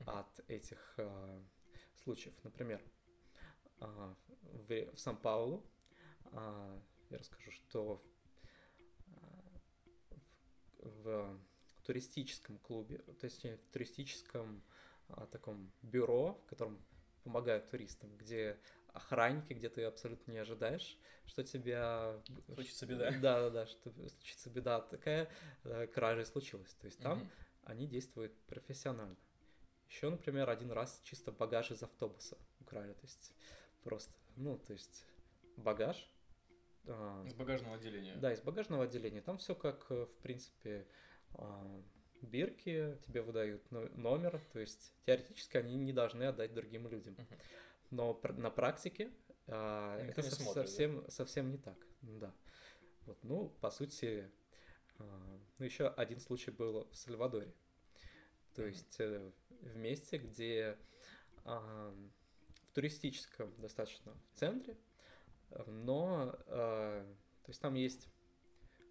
от 0.07 0.41
этих 0.49 0.95
а, 0.99 1.43
случаев. 2.03 2.35
Например, 2.45 2.81
а, 3.81 4.15
в, 4.43 4.95
в 4.95 4.99
Сан-Паулу 4.99 5.65
а, 6.33 6.81
я 7.11 7.19
расскажу, 7.19 7.51
что 7.51 8.03
в, 10.79 11.41
в 11.75 11.83
туристическом 11.83 12.59
клубе, 12.59 12.99
то 12.99 13.25
есть 13.25 13.45
в 13.45 13.71
туристическом 13.73 14.63
а, 15.09 15.27
таком 15.27 15.73
бюро, 15.83 16.41
в 16.45 16.47
котором 16.47 16.83
помогают 17.23 17.69
туристам, 17.71 18.17
где 18.17 18.59
охранники, 18.95 19.53
где 19.53 19.69
ты 19.69 19.85
абсолютно 19.85 20.33
не 20.33 20.39
ожидаешь, 20.39 20.97
что 21.27 21.43
тебя... 21.43 22.23
Случится 22.55 22.87
беда. 22.87 23.11
Да, 23.21 23.41
да, 23.41 23.51
да, 23.51 23.67
что 23.67 23.91
случится 23.91 24.49
беда 24.51 24.81
такая, 24.81 25.29
э, 25.65 25.87
кража 25.89 26.23
и 26.23 26.25
случилась. 26.25 26.73
То 26.75 26.87
есть 26.87 27.01
там 27.01 27.19
Мгм. 27.19 27.31
они 27.65 27.87
действуют 27.87 28.33
профессионально. 28.47 29.17
Еще, 29.89 30.09
например, 30.11 30.49
один 30.49 30.71
раз 30.73 31.01
чисто 31.05 31.33
багаж 31.33 31.71
из 31.71 31.83
автобуса 31.83 32.39
украли, 32.61 32.93
то 32.95 33.03
есть 33.03 33.33
просто, 33.83 34.15
ну, 34.37 34.59
то 34.59 34.73
есть 34.73 35.07
багаж. 35.57 36.11
а, 36.87 37.25
Из 37.27 37.35
багажного 37.35 37.77
отделения. 37.77 38.17
да, 38.17 38.33
из 38.33 38.41
багажного 38.41 38.85
отделения. 38.85 39.21
Там 39.21 39.39
все 39.39 39.55
как, 39.55 39.87
э, 39.91 40.07
в 40.07 40.17
принципе, 40.23 40.87
а, 41.35 41.83
бирки 42.23 42.99
тебе 43.07 43.23
выдают 43.23 43.71
но- 43.71 43.89
номер, 43.91 44.41
то 44.53 44.59
есть 44.59 44.95
теоретически 45.05 45.57
они 45.57 45.77
не 45.77 45.93
должны 45.93 46.25
отдать 46.25 46.55
другим 46.55 46.89
людям. 46.89 47.15
Мгм. 47.15 47.39
Но 47.95 48.21
на 48.37 48.51
практике 48.51 49.13
а, 49.47 50.01
Никто 50.03 50.21
это 50.21 50.23
не 50.23 50.31
смотрит, 50.31 50.55
да? 50.55 50.67
совсем, 50.67 51.11
совсем 51.11 51.51
не 51.51 51.59
так. 51.59 51.79
Да. 52.03 52.35
Вот, 53.07 53.23
ну, 53.23 53.51
по 53.61 53.71
сути, 53.71 54.31
а, 54.99 55.41
ну, 55.59 55.65
еще 55.65 55.89
один 55.89 56.19
случай 56.19 56.51
был 56.51 56.89
в 56.91 56.97
Сальвадоре. 56.97 57.55
То 58.55 58.63
Мгм. 58.63 58.69
есть 58.71 59.01
э, 59.01 59.33
в 59.61 59.77
месте, 59.77 60.19
где 60.19 60.79
а, 61.45 61.91
в 61.91 62.75
туристическом 62.75 63.55
достаточно 63.59 64.15
в 64.33 64.39
центре, 64.39 64.77
но 65.67 66.35
а, 66.47 67.05
то 67.43 67.51
есть 67.51 67.61
там 67.61 67.75
есть 67.75 68.09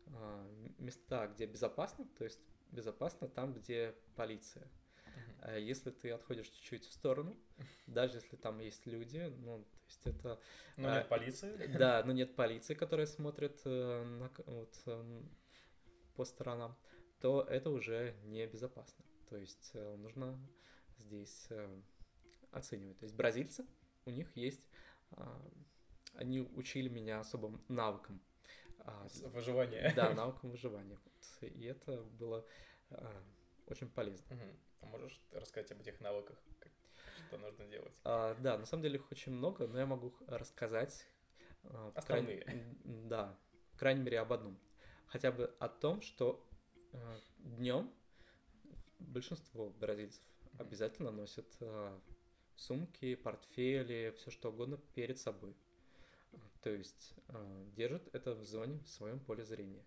а, 0.08 0.74
места, 0.78 1.28
где 1.28 1.46
безопасно, 1.46 2.08
то 2.18 2.24
есть 2.24 2.40
безопасно 2.72 3.28
там, 3.28 3.54
где 3.54 3.96
полиция. 4.16 4.70
А 5.42 5.58
Если 5.58 5.92
ты 5.92 6.12
отходишь 6.12 6.48
чуть-чуть 6.48 6.86
в 6.86 6.94
сторону, 6.94 7.36
даже 7.88 8.18
если 8.18 8.36
там 8.36 8.60
есть 8.60 8.86
люди, 8.86 9.34
ну, 9.40 9.64
то 9.64 9.86
есть 9.88 10.08
это... 10.08 10.40
Ну, 10.78 10.88
А, 10.88 10.98
нет 10.98 11.10
полиции. 11.10 11.68
Да, 11.78 12.04
но 12.06 12.14
нет 12.14 12.36
полиции, 12.36 12.74
которая 12.74 13.06
смотрит 13.06 13.62
э, 13.66 14.04
на 14.04 14.32
вот, 14.46 14.82
эм, 14.86 15.30
по 16.16 16.26
сторонам, 16.26 16.78
то 17.20 17.42
это 17.42 17.70
уже 17.70 18.16
небезопасно. 18.26 19.04
То 19.30 19.38
есть 19.38 19.72
э, 19.74 19.96
нужно 19.98 20.40
здесь 20.98 21.48
э, 21.50 21.82
оценивать. 22.52 23.00
То 23.00 23.04
есть 23.06 23.16
бразильцы, 23.16 23.66
у 24.06 24.10
них 24.12 24.36
есть... 24.36 24.64
а, 25.12 25.42
Они 26.16 26.42
учили 26.42 26.90
меня 26.90 27.20
особым 27.20 27.64
навыкам. 27.68 28.22
а, 28.80 29.08
Выживание. 29.34 29.92
Да, 29.96 30.14
навыкам 30.14 30.52
выживания. 30.52 30.98
И 31.42 31.64
это 31.66 32.02
было 32.04 32.46
а, 32.92 33.24
очень 33.68 33.90
полезно. 33.90 34.36
Мгм. 34.36 34.58
А 34.84 34.86
можешь 34.88 35.20
рассказать 35.32 35.72
об 35.72 35.82
этих 35.82 36.00
навыках? 36.02 36.38
Как- 36.60 36.72
Что 37.28 37.38
нужно 37.38 37.66
делать? 37.68 37.94
А, 38.04 38.36
да, 38.36 38.58
на 38.58 38.66
самом 38.66 38.84
деле 38.84 38.96
их 38.96 39.12
очень 39.12 39.32
много, 39.32 39.68
но 39.68 39.80
я 39.80 39.86
могу 39.86 40.14
рассказать. 40.28 41.06
крайней- 41.64 41.96
Основные. 41.96 42.44
м, 42.84 43.08
Да, 43.10 43.40
крайней 43.78 44.04
мере, 44.04 44.20
об 44.20 44.34
одном. 44.34 44.60
Хотя 45.08 45.32
бы 45.32 45.56
о 45.60 45.70
том, 45.70 46.02
что 46.02 46.46
днем 47.40 47.92
большинство 49.00 49.70
бразильцев 49.70 50.24
Мгм. 50.54 50.62
обязательно 50.68 51.12
носят 51.12 51.48
а, 51.62 52.00
сумки, 52.56 53.16
портфели, 53.16 54.14
все 54.18 54.32
что 54.32 54.50
угодно 54.50 54.78
перед 54.94 55.18
собой. 55.18 55.56
То 56.62 56.70
есть 56.70 57.14
а, 57.30 57.66
держат 57.76 58.14
это 58.14 58.34
в 58.36 58.44
зоне, 58.44 58.80
в 58.80 58.90
своем 58.90 59.20
поле 59.20 59.44
зрения. 59.44 59.84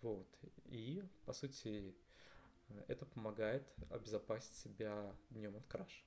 Вот. 0.00 0.28
И, 0.66 1.02
по 1.24 1.32
сути, 1.32 1.94
это 2.88 3.06
помогает 3.06 3.66
обезопасить 3.90 4.54
себя 4.54 5.14
днем 5.30 5.56
от 5.56 5.66
краж. 5.66 6.04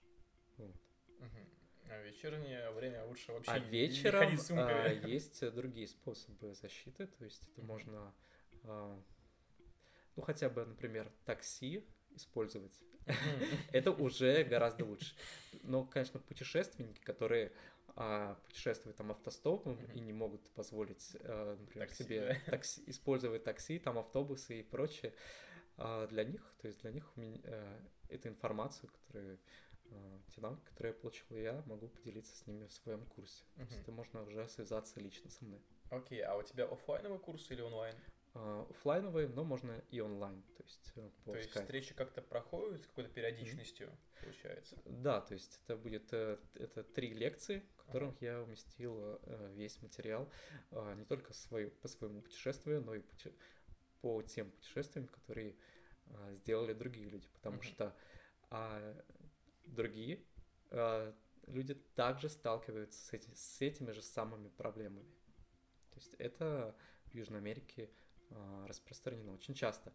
Вот. 0.57 0.75
А 1.89 2.01
вечернее 2.01 2.69
время 2.71 3.05
лучше 3.05 3.31
вообще 3.31 3.51
А 3.51 3.59
не- 3.59 3.65
не 3.65 3.71
вечером 3.71 4.25
ходить 4.25 4.41
с 4.41 4.51
а, 4.51 4.87
есть 5.07 5.51
другие 5.53 5.87
способы 5.87 6.53
защиты, 6.53 7.07
то 7.07 7.23
есть 7.23 7.47
это 7.47 7.61
можно, 7.61 8.13
а, 8.63 9.01
ну 10.15 10.21
хотя 10.23 10.49
бы, 10.49 10.65
например, 10.65 11.09
такси 11.25 11.85
использовать. 12.15 12.77
Это 13.71 13.91
уже 13.91 14.43
гораздо 14.49 14.83
лучше. 14.83 15.15
Но, 15.63 15.85
конечно, 15.85 16.19
путешественники, 16.19 16.99
которые 16.99 17.53
а, 17.95 18.35
путешествуют 18.47 18.97
там 18.97 19.11
автостопом 19.11 19.79
и 19.93 19.99
не 20.01 20.11
могут 20.11 20.41
позволить, 20.49 21.15
а, 21.21 21.55
например, 21.55 21.87
Такси, 21.87 22.03
себе 22.03 22.41
такси- 22.47 22.83
использовать 22.87 23.43
такси, 23.45 23.79
там 23.79 23.97
автобусы 23.97 24.59
и 24.59 24.63
прочее, 24.63 25.13
для 26.07 26.23
них, 26.23 26.41
то 26.61 26.67
есть 26.67 26.81
для 26.81 26.91
них 26.91 27.11
у 27.15 27.21
меня, 27.21 27.39
э, 27.43 27.79
эту 28.09 28.29
информацию, 28.29 28.89
которую 28.89 29.39
а, 29.91 30.19
те 30.35 30.41
навыки, 30.41 30.63
которые 30.65 30.93
я 30.93 30.99
получил, 30.99 31.37
я 31.37 31.63
могу 31.65 31.87
поделиться 31.87 32.35
с 32.35 32.47
ними 32.47 32.65
в 32.65 32.73
своем 32.73 33.05
курсе. 33.05 33.43
То 33.55 33.61
есть 33.61 33.77
это 33.77 33.91
можно 33.91 34.21
уже 34.23 34.47
связаться 34.49 34.99
лично 34.99 35.29
со 35.29 35.45
мной. 35.45 35.61
Окей, 35.89 36.21
а 36.21 36.35
у 36.35 36.43
тебя 36.43 36.65
оффлайновый 36.65 37.19
курс 37.19 37.49
или 37.51 37.61
онлайн? 37.61 37.95
А, 38.33 38.67
Оффлайновые, 38.69 39.29
но 39.29 39.43
можно 39.43 39.81
и 39.89 39.99
онлайн, 39.99 40.43
то 40.57 40.63
есть 40.63 40.91
э, 40.95 41.09
по 41.23 41.31
То 41.31 41.37
есть 41.37 41.49
скайпу. 41.49 41.65
встречи 41.65 41.93
как-то 41.95 42.21
проходят 42.21 42.81
с 42.81 42.87
какой-то 42.87 43.09
периодичностью, 43.09 43.89
получается? 44.21 44.77
Да, 44.85 45.21
то 45.21 45.33
есть 45.33 45.59
это 45.63 45.75
будет 45.77 46.11
э, 46.11 46.37
это 46.55 46.83
три 46.83 47.13
лекции, 47.13 47.63
в 47.77 47.85
которых 47.85 48.21
я 48.21 48.41
уместил 48.41 48.99
э, 48.99 49.53
весь 49.55 49.81
материал 49.81 50.29
а, 50.71 50.93
не 50.93 51.05
только 51.05 51.33
свою, 51.33 51.71
по 51.71 51.87
своему 51.87 52.21
путешествию, 52.21 52.81
но 52.83 52.95
и 52.95 52.99
по 54.01 54.21
тем 54.21 54.51
путешествиям, 54.51 55.07
которые 55.07 55.55
а, 56.07 56.33
сделали 56.33 56.73
другие 56.73 57.09
люди, 57.09 57.27
потому 57.33 57.57
Мгм. 57.57 57.63
что 57.63 57.95
а, 58.49 58.95
другие 59.65 60.23
а, 60.71 61.13
люди 61.47 61.75
также 61.95 62.29
сталкиваются 62.29 62.99
с, 63.05 63.13
эти- 63.13 63.33
с 63.33 63.61
этими 63.61 63.91
же 63.91 64.01
самыми 64.01 64.49
проблемами. 64.49 65.07
То 65.91 65.97
есть 65.99 66.13
это 66.15 66.75
в 67.07 67.15
Южной 67.15 67.39
Америке 67.39 67.89
а, 68.31 68.67
распространено 68.67 69.33
очень 69.33 69.53
часто. 69.53 69.93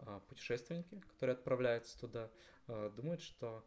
а, 0.00 0.20
путешественники, 0.20 1.00
которые 1.08 1.34
отправляются 1.34 1.98
туда, 1.98 2.30
а, 2.68 2.90
думают, 2.90 3.22
что 3.22 3.64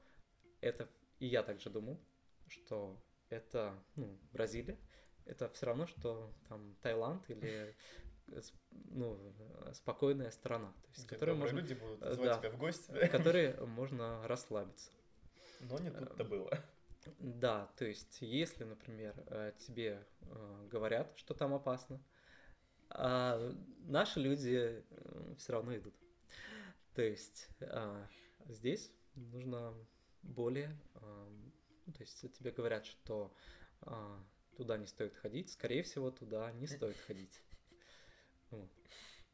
это, 0.61 0.89
и 1.19 1.27
я 1.27 1.43
также 1.43 1.69
думал, 1.69 1.99
что 2.47 3.01
это, 3.29 3.83
ну, 3.95 4.19
Бразилия, 4.31 4.79
это 5.25 5.49
все 5.49 5.67
равно, 5.67 5.87
что 5.87 6.33
там 6.49 6.75
Таиланд 6.81 7.29
или 7.29 7.75
ну, 8.91 9.17
спокойная 9.73 10.31
страна, 10.31 10.71
то 10.81 10.89
есть, 10.95 11.07
которые 11.07 11.35
можно, 11.35 11.59
люди 11.59 11.73
будут 11.73 12.01
э, 12.01 12.15
да, 12.15 12.37
тебя 12.37 12.49
в 12.49 12.57
гости, 12.57 13.07
которые 13.07 13.55
можно 13.65 14.25
расслабиться. 14.27 14.91
Но 15.61 15.77
не 15.79 15.91
тут-то 15.91 16.23
э, 16.23 16.27
было. 16.27 16.63
Да, 17.19 17.69
то 17.77 17.85
есть, 17.85 18.17
если, 18.21 18.63
например, 18.63 19.13
э, 19.27 19.53
тебе 19.59 20.05
говорят, 20.71 21.11
что 21.17 21.33
там 21.33 21.53
опасно, 21.53 22.01
а 22.89 23.53
наши 23.87 24.19
люди 24.19 24.83
все 25.37 25.53
равно 25.53 25.75
идут. 25.75 25.93
То 26.93 27.01
есть 27.01 27.49
а, 27.61 28.07
здесь 28.47 28.91
нужно 29.15 29.73
более, 30.21 30.77
ну, 31.85 31.93
то 31.93 32.01
есть 32.01 32.21
тебе 32.33 32.51
говорят, 32.51 32.85
что 32.85 33.33
а, 33.81 34.23
туда 34.55 34.77
не 34.77 34.87
стоит 34.87 35.13
ходить, 35.15 35.51
скорее 35.51 35.83
всего, 35.83 36.09
туда 36.11 36.51
не 36.53 36.67
стоит 36.67 36.97
ходить. 37.05 37.41
Вот. 38.51 38.69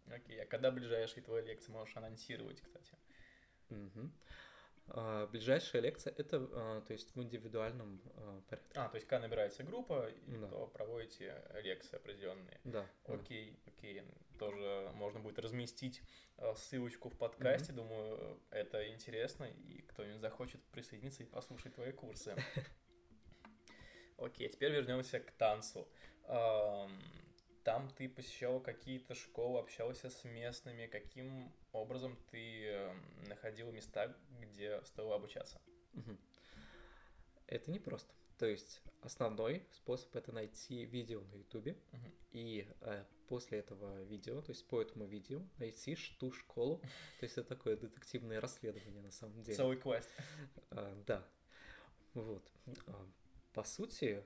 Окей, 0.08 0.42
а 0.42 0.46
когда 0.46 0.72
ближайшие 0.72 1.24
твои 1.24 1.44
лекции 1.44 1.72
можешь 1.72 1.96
анонсировать, 1.96 2.62
кстати? 2.62 2.96
Угу. 3.70 4.12
А, 4.94 5.28
ближайшая 5.28 5.82
лекция 5.82 6.14
это, 6.18 6.50
а, 6.52 6.82
то 6.82 6.94
есть 6.94 7.16
в 7.16 7.22
индивидуальном 7.22 8.02
а, 8.16 8.42
порядке. 8.50 8.80
А, 8.80 8.90
то 8.90 8.96
есть 8.96 9.08
когда 9.08 9.28
набирается 9.28 9.64
группа, 9.64 10.10
и 10.10 10.38
да. 10.38 10.48
то 10.48 10.68
проводите 10.68 11.42
лекции 11.64 11.96
определенные. 11.96 12.60
Да. 12.64 12.86
Окей, 13.06 13.60
да. 13.66 13.72
окей. 13.72 14.04
Тоже 14.38 14.92
можно 14.96 15.20
будет 15.20 15.38
разместить 15.40 16.02
ссылочку 16.56 17.10
в 17.10 17.18
подкасте. 17.18 17.72
Угу. 17.72 17.82
Думаю, 17.82 18.42
это 18.50 18.90
интересно, 18.90 19.46
и 19.46 19.82
кто-нибудь 19.84 20.20
захочет 20.20 20.62
присоединиться 20.72 21.24
и 21.24 21.26
послушать 21.26 21.76
твои 21.76 21.92
курсы. 21.92 22.36
Окей, 24.18 24.50
теперь 24.50 24.72
вернемся 24.72 25.20
к 25.20 25.32
танцу. 25.32 25.88
Там 27.64 27.90
ты 27.90 28.10
посещал 28.10 28.60
какие-то 28.60 29.14
школы, 29.14 29.60
общался 29.60 30.10
с 30.10 30.24
местными. 30.24 30.88
Каким 30.88 31.54
образом 31.74 32.18
ты 32.32 32.66
эм, 32.66 33.24
находил 33.28 33.72
места, 33.72 34.16
где 34.40 34.82
стоило 34.84 35.16
обучаться? 35.16 35.62
Это 37.48 37.70
не 37.70 37.80
просто. 37.80 38.12
То 38.38 38.48
есть 38.48 38.82
основной 39.02 39.64
способ 39.72 40.16
это 40.16 40.32
найти 40.32 40.86
видео 40.86 41.22
на 41.22 41.36
Ютубе 41.36 41.78
uh-huh. 41.92 42.12
и 42.32 42.68
э, 42.82 43.06
после 43.28 43.60
этого 43.60 44.02
видео, 44.04 44.42
то 44.42 44.52
есть 44.52 44.66
по 44.68 44.82
этому 44.82 45.06
видео 45.06 45.42
найти 45.60 45.96
ту 46.18 46.32
школу. 46.32 46.80
То 47.20 47.26
есть 47.26 47.38
это 47.38 47.50
такое 47.50 47.78
детективное 47.78 48.42
расследование 48.42 49.02
на 49.02 49.12
самом 49.12 49.44
деле. 49.44 49.56
Целый 49.56 49.78
квест. 49.78 50.10
А, 50.72 51.04
да. 51.06 51.24
Вот. 52.16 52.52
А, 52.88 53.08
по 53.54 53.64
сути, 53.64 54.24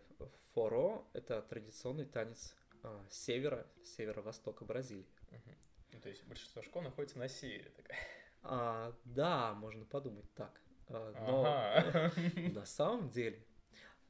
форо 0.54 1.04
это 1.14 1.42
традиционный 1.42 2.06
танец 2.06 2.56
а, 2.86 3.04
севера, 3.10 3.66
северо-востока 3.84 4.64
Бразилии. 4.64 5.08
Угу. 5.32 5.56
Ну, 5.94 6.00
то 6.02 6.10
есть 6.10 6.24
большинство 6.26 6.62
школ 6.62 6.84
находится 6.84 7.18
на 7.18 7.28
севере 7.28 7.72
такая. 7.72 7.98
А, 8.44 8.96
да, 9.06 9.56
можно 9.56 9.86
подумать 9.86 10.32
так. 10.36 10.62
А, 10.90 11.12
но 11.28 11.46
ага. 11.46 12.12
на 12.52 12.66
самом 12.66 13.10
деле 13.10 13.44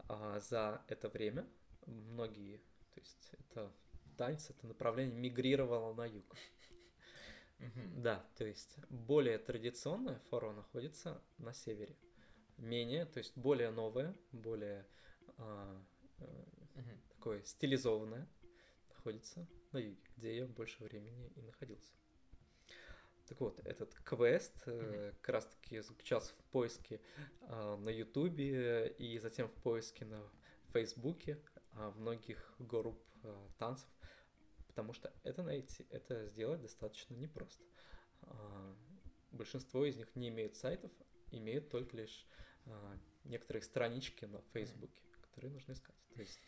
а, 0.10 0.40
за 0.42 0.84
это 0.90 1.08
время 1.08 1.48
многие, 1.86 2.58
то 2.94 3.00
есть 3.00 3.32
это 3.40 3.72
танец, 4.18 4.50
это 4.50 4.68
направление 4.68 5.16
мигрировало 5.16 5.94
на 5.94 6.06
юг. 6.06 6.36
Угу. 7.60 8.02
Да, 8.02 8.26
то 8.36 8.44
есть 8.44 8.78
более 8.90 9.38
традиционное 9.38 10.20
форо 10.30 10.52
находится 10.52 11.24
на 11.38 11.54
севере. 11.54 11.96
Менее, 12.58 13.06
то 13.06 13.20
есть 13.20 13.38
более 13.38 13.72
новое, 13.72 14.14
более 14.34 14.86
а, 15.38 15.82
угу. 16.18 16.92
такое 17.08 17.42
стилизованное 17.44 18.28
находится 19.06 19.48
на 19.72 19.78
юге, 19.78 20.02
где 20.18 20.38
я 20.38 20.48
больше 20.48 20.84
времени 20.84 21.32
и 21.36 21.42
находился. 21.42 21.92
Так 23.28 23.40
вот, 23.40 23.60
этот 23.66 23.94
квест 24.04 24.64
mm-hmm. 24.66 25.16
как 25.22 25.30
раз 25.30 25.46
таки 25.46 25.80
заключался 25.80 26.34
в 26.34 26.44
поиске 26.52 27.02
э, 27.42 27.76
на 27.76 27.90
Ютубе 27.90 28.90
и 28.98 29.18
затем 29.20 29.48
в 29.48 29.54
поиске 29.62 30.06
на 30.06 30.22
Фейсбуке 30.74 31.40
э, 31.74 31.92
многих 31.96 32.54
групп 32.60 33.00
э, 33.24 33.48
танцев, 33.58 33.90
потому 34.68 34.94
что 34.94 35.12
это 35.24 35.44
найти, 35.44 35.88
это 35.90 36.26
сделать 36.28 36.62
достаточно 36.62 37.16
непросто. 37.16 37.64
Э, 38.24 38.76
большинство 39.32 39.86
из 39.86 39.98
них 39.98 40.16
не 40.16 40.30
имеют 40.30 40.56
сайтов, 40.56 40.92
имеют 41.32 41.70
только 41.70 41.98
лишь 41.98 42.28
э, 42.66 42.98
некоторые 43.24 43.62
странички 43.64 44.26
на 44.26 44.42
Фейсбуке, 44.54 45.02
mm-hmm. 45.02 45.22
которые 45.22 45.52
нужно 45.52 45.74
искать. 45.74 45.96
То 46.14 46.22
есть 46.22 46.40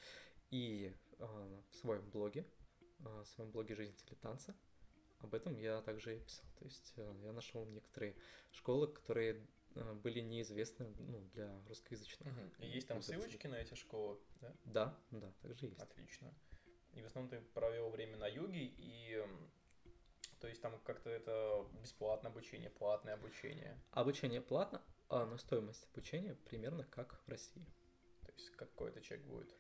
и 0.52 0.93
э, 1.19 1.62
в 1.69 1.75
своем 1.75 2.10
блоге, 2.10 2.45
э, 2.99 3.23
в 3.23 3.25
своем 3.27 3.51
блоге 3.51 3.75
«Жизнь 3.75 3.95
танца» 4.21 4.56
об 5.19 5.34
этом 5.34 5.58
я 5.58 5.82
также 5.82 6.17
и 6.17 6.19
писал. 6.19 6.45
То 6.60 6.65
есть 6.65 6.93
э, 6.97 7.15
я 7.23 7.34
нашел 7.34 7.65
некоторые 7.65 8.15
школы, 8.51 8.88
которые 8.88 9.45
э, 9.75 9.93
были 9.93 10.19
неизвестны 10.19 10.93
ну, 10.99 11.21
для 11.34 11.60
русскоязычных. 11.67 12.34
Угу. 12.34 12.65
И 12.65 12.67
есть 12.67 12.88
там 12.88 13.01
ссылочки 13.01 13.47
на 13.47 13.56
эти 13.56 13.73
школы, 13.73 14.19
да? 14.41 14.53
Да, 14.65 14.99
да, 15.12 15.32
также 15.41 15.67
есть. 15.67 15.82
Отлично. 15.82 16.34
И 16.93 17.01
в 17.01 17.06
основном 17.06 17.30
ты 17.30 17.41
провел 17.53 17.89
время 17.89 18.17
на 18.17 18.27
юге, 18.27 18.73
и 18.77 19.23
то 20.39 20.47
есть 20.47 20.62
там 20.62 20.80
как-то 20.84 21.10
это 21.10 21.67
бесплатное 21.82 22.32
обучение, 22.32 22.69
платное 22.69 23.13
обучение? 23.13 23.80
Обучение 23.91 24.41
платно, 24.41 24.82
а 25.10 25.25
на 25.25 25.38
стоимость 25.38 25.88
обучения 25.91 26.36
примерно 26.45 26.84
как 26.86 27.19
в 27.25 27.30
России. 27.30 27.65
То 28.25 28.32
есть 28.32 28.49
какой-то 28.51 29.01
чек 29.01 29.21
будет? 29.25 29.56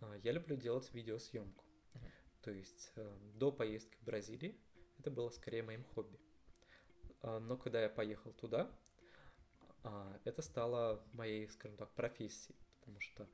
а, 0.00 0.14
я 0.22 0.32
люблю 0.32 0.56
делать 0.56 0.92
видеосъемку. 0.94 1.64
uh 1.94 2.10
То 2.42 2.50
есть 2.50 2.92
э, 2.96 3.16
до 3.34 3.52
поездки 3.52 3.96
в 3.96 4.04
Бразилии 4.04 4.58
это 4.98 5.10
было 5.10 5.28
скорее 5.30 5.62
моим 5.62 5.84
хобби. 5.84 6.18
А, 7.20 7.40
но 7.40 7.58
когда 7.58 7.82
я 7.82 7.90
поехал 7.90 8.32
туда, 8.32 8.70
это 10.24 10.42
стало 10.42 11.00
моей, 11.12 11.48
скажем 11.48 11.76
так, 11.76 11.94
профессией, 11.94 12.58
потому 12.80 12.98
что 12.98 13.28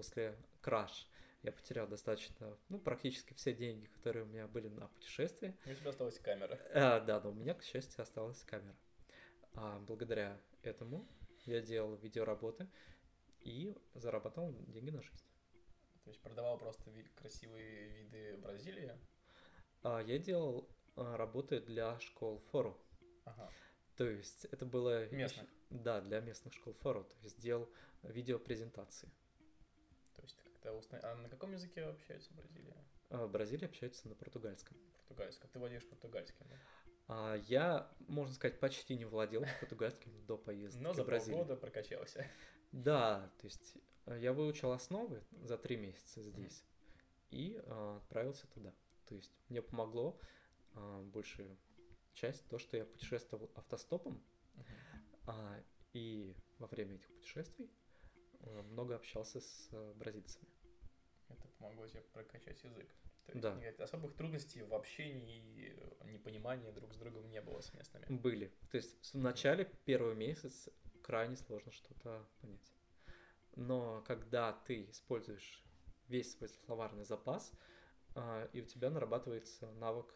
после 0.00 0.34
краш 0.62 1.06
я 1.42 1.52
потерял 1.52 1.86
достаточно, 1.86 2.56
ну, 2.70 2.78
практически 2.78 3.34
все 3.34 3.52
деньги, 3.52 3.84
которые 3.84 4.24
у 4.24 4.28
меня 4.28 4.46
были 4.46 4.68
на 4.68 4.88
путешествие. 4.88 5.54
У 5.66 5.74
тебя 5.74 5.90
осталась 5.90 6.18
камера. 6.18 6.58
А, 6.72 7.00
да, 7.00 7.20
но 7.20 7.32
у 7.32 7.34
меня, 7.34 7.52
к 7.52 7.62
счастью, 7.62 8.00
осталась 8.00 8.42
камера. 8.44 8.74
А 9.52 9.78
благодаря 9.80 10.40
этому 10.62 11.06
я 11.44 11.60
делал 11.60 11.96
видеоработы 11.96 12.66
и 13.40 13.76
зарабатывал 13.92 14.54
деньги 14.68 14.88
на 14.88 15.02
жизнь. 15.02 15.24
То 16.04 16.08
есть 16.08 16.20
продавал 16.22 16.56
просто 16.56 16.90
вид, 16.90 17.10
красивые 17.14 17.88
виды 17.90 18.38
Бразилии? 18.38 18.98
А, 19.82 20.00
я 20.00 20.18
делал 20.18 20.66
а, 20.96 21.18
работы 21.18 21.60
для 21.60 22.00
школ 22.00 22.38
фору. 22.50 22.80
Ага. 23.26 23.50
То 23.96 24.08
есть 24.08 24.46
это 24.46 24.64
было... 24.64 25.06
Местных? 25.10 25.46
Да, 25.68 26.00
для 26.00 26.20
местных 26.20 26.54
школ 26.54 26.72
фору. 26.72 27.04
То 27.04 27.16
есть 27.22 27.38
делал 27.38 27.68
видеопрезентации. 28.02 29.10
Как-то 30.60 30.76
устно... 30.76 31.00
А 31.02 31.14
на 31.16 31.28
каком 31.28 31.52
языке 31.52 31.82
общаются 31.84 32.30
в 32.30 32.36
Бразилии? 32.36 32.74
А, 33.08 33.26
в 33.26 33.30
Бразилии 33.30 33.64
общаются 33.64 34.08
на 34.08 34.14
португальском. 34.14 34.76
Португальском. 34.98 35.48
Ты 35.50 35.58
владеешь 35.58 35.88
португальским, 35.88 36.46
да? 36.48 36.56
А, 37.08 37.34
я, 37.48 37.90
можно 38.08 38.34
сказать, 38.34 38.60
почти 38.60 38.96
не 38.96 39.06
владел 39.06 39.44
португальским 39.60 40.12
до 40.26 40.36
поездки 40.36 40.82
Но 40.82 40.92
за 40.92 41.04
полгода 41.04 41.56
прокачался. 41.56 42.26
Да, 42.72 43.32
то 43.38 43.46
есть 43.46 43.74
э, 44.06 44.18
я 44.20 44.32
выучил 44.32 44.70
основы 44.70 45.24
за 45.42 45.58
три 45.58 45.76
месяца 45.76 46.22
здесь 46.22 46.62
и 47.30 47.60
а, 47.66 47.96
отправился 47.96 48.46
туда. 48.48 48.72
То 49.06 49.14
есть 49.14 49.32
мне 49.48 49.62
помогло 49.62 50.20
а, 50.74 51.02
большую 51.02 51.56
часть 52.12 52.46
то, 52.48 52.58
что 52.58 52.76
я 52.76 52.84
путешествовал 52.84 53.50
автостопом, 53.54 54.22
а, 55.26 55.60
и 55.94 56.36
во 56.58 56.66
время 56.66 56.94
этих 56.94 57.12
путешествий 57.12 57.70
много 58.72 58.96
общался 58.96 59.40
с 59.40 59.68
а, 59.72 59.94
бразильцами. 59.94 60.48
Это 61.28 61.48
помогло 61.58 61.86
тебе 61.86 62.00
прокачать 62.12 62.62
язык. 62.64 62.88
То 63.26 63.38
Да. 63.38 63.48
есть 63.50 63.60
никаких 63.60 63.80
особых 63.80 64.16
трудностей 64.16 64.62
в 64.62 64.74
общении 64.74 65.72
и 66.02 66.10
непонимания 66.10 66.72
друг 66.72 66.92
с 66.92 66.96
другом 66.96 67.28
не 67.30 67.40
было 67.40 67.60
с 67.60 67.72
местными. 67.74 68.06
Были. 68.08 68.52
То 68.70 68.76
есть 68.76 69.14
в 69.14 69.18
начале, 69.18 69.70
первый 69.84 70.14
месяц, 70.14 70.68
крайне 71.02 71.36
сложно 71.36 71.70
что-то 71.70 72.26
понять. 72.40 72.72
Но 73.56 74.02
когда 74.06 74.52
ты 74.52 74.90
используешь 74.90 75.64
весь 76.08 76.32
свой 76.32 76.48
словарный 76.48 77.04
запас, 77.04 77.52
и 78.52 78.60
у 78.60 78.64
тебя 78.64 78.90
нарабатывается 78.90 79.70
навык 79.72 80.12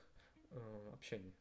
э, 0.50 0.90
общения 0.92 1.32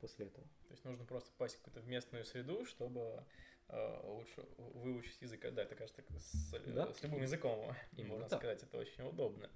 после 0.00 0.26
этого. 0.26 0.46
То 0.66 0.70
есть 0.70 0.84
нужно 0.84 1.04
просто 1.04 1.30
попасть 1.32 1.56
в 1.56 1.62
какую-то 1.62 1.88
местную 1.88 2.24
среду, 2.24 2.64
чтобы 2.64 3.00
э, 3.00 3.24
лучше 3.68 4.46
выучить 4.58 5.20
язык. 5.22 5.40
Да, 5.52 5.62
это 5.62 5.74
кажется 5.74 6.02
с, 6.18 6.50
Да. 6.66 6.92
с 6.92 7.02
любым 7.02 7.22
языком, 7.22 7.74
Именно 7.96 8.12
можно 8.14 8.28
так. 8.28 8.40
сказать, 8.40 8.62
это 8.62 8.78
очень 8.78 9.04
удобно. 9.04 9.50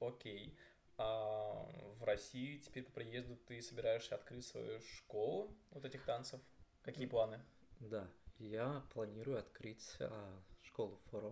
Окей. 0.00 0.56
А 0.96 1.66
в 1.98 2.04
России 2.04 2.58
теперь 2.58 2.84
по 2.84 2.92
приезду 2.92 3.36
ты 3.36 3.60
собираешься 3.62 4.14
открыть 4.14 4.44
свою 4.46 4.80
школу 4.80 5.56
вот 5.70 5.84
этих 5.84 6.04
танцев? 6.04 6.40
Какие 6.82 7.04
М. 7.04 7.10
планы? 7.10 7.40
Да, 7.80 8.10
я 8.38 8.84
планирую 8.92 9.38
открыть 9.38 9.96
а, 10.00 10.42
школу 10.62 10.98
Форо. 11.10 11.30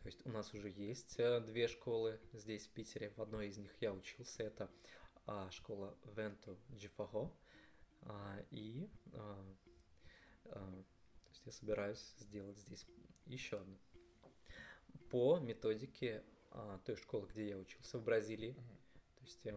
То 0.00 0.06
есть 0.06 0.26
у 0.26 0.28
нас 0.28 0.52
уже 0.52 0.68
есть 0.68 1.18
э, 1.18 1.40
две 1.40 1.66
школы 1.66 2.20
здесь, 2.34 2.66
в 2.66 2.70
Питере. 2.72 3.08
В 3.16 3.22
одной 3.22 3.48
из 3.48 3.56
них 3.56 3.74
я 3.80 3.90
учился. 3.94 4.42
Это 4.42 4.70
а, 5.26 5.50
школа 5.50 5.96
Венту 6.14 6.58
Джифаго. 6.72 7.32
А, 8.06 8.44
и 8.50 8.88
а, 9.12 9.56
а, 10.46 10.82
то 11.24 11.30
есть 11.30 11.46
я 11.46 11.52
собираюсь 11.52 12.14
сделать 12.18 12.58
здесь 12.58 12.86
еще 13.26 13.58
одну. 13.58 13.78
По 15.10 15.38
методике 15.38 16.24
той 16.84 16.96
школы, 16.96 17.26
где 17.28 17.48
я 17.48 17.58
учился 17.58 17.98
в 17.98 18.04
Бразилии. 18.04 18.52
Мгм. 18.52 18.78
То 19.16 19.24
есть 19.24 19.44
я 19.44 19.56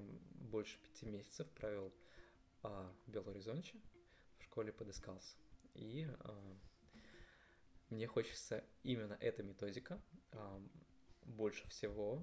больше 0.50 0.80
пяти 0.80 1.06
месяцев 1.06 1.50
провел 1.52 1.94
в 2.64 2.94
Белоризонче 3.08 3.80
в 4.40 4.44
школе 4.44 4.72
подыскался. 4.72 5.38
И 5.74 6.08
мне 7.90 8.08
хочется 8.08 8.64
именно 8.84 9.18
эта 9.20 9.44
методика 9.44 10.02
больше 11.24 11.68
всего 11.68 12.22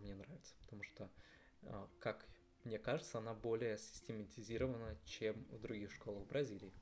мне 0.00 0.14
нравится, 0.14 0.54
потому 0.60 0.82
что, 0.82 1.10
как 2.00 2.26
мне 2.66 2.78
кажется, 2.78 3.18
она 3.18 3.32
более 3.32 3.78
систематизирована, 3.78 4.98
чем 5.04 5.44
в 5.50 5.60
других 5.60 5.92
школах 5.92 6.26
Бразилии. 6.26 6.72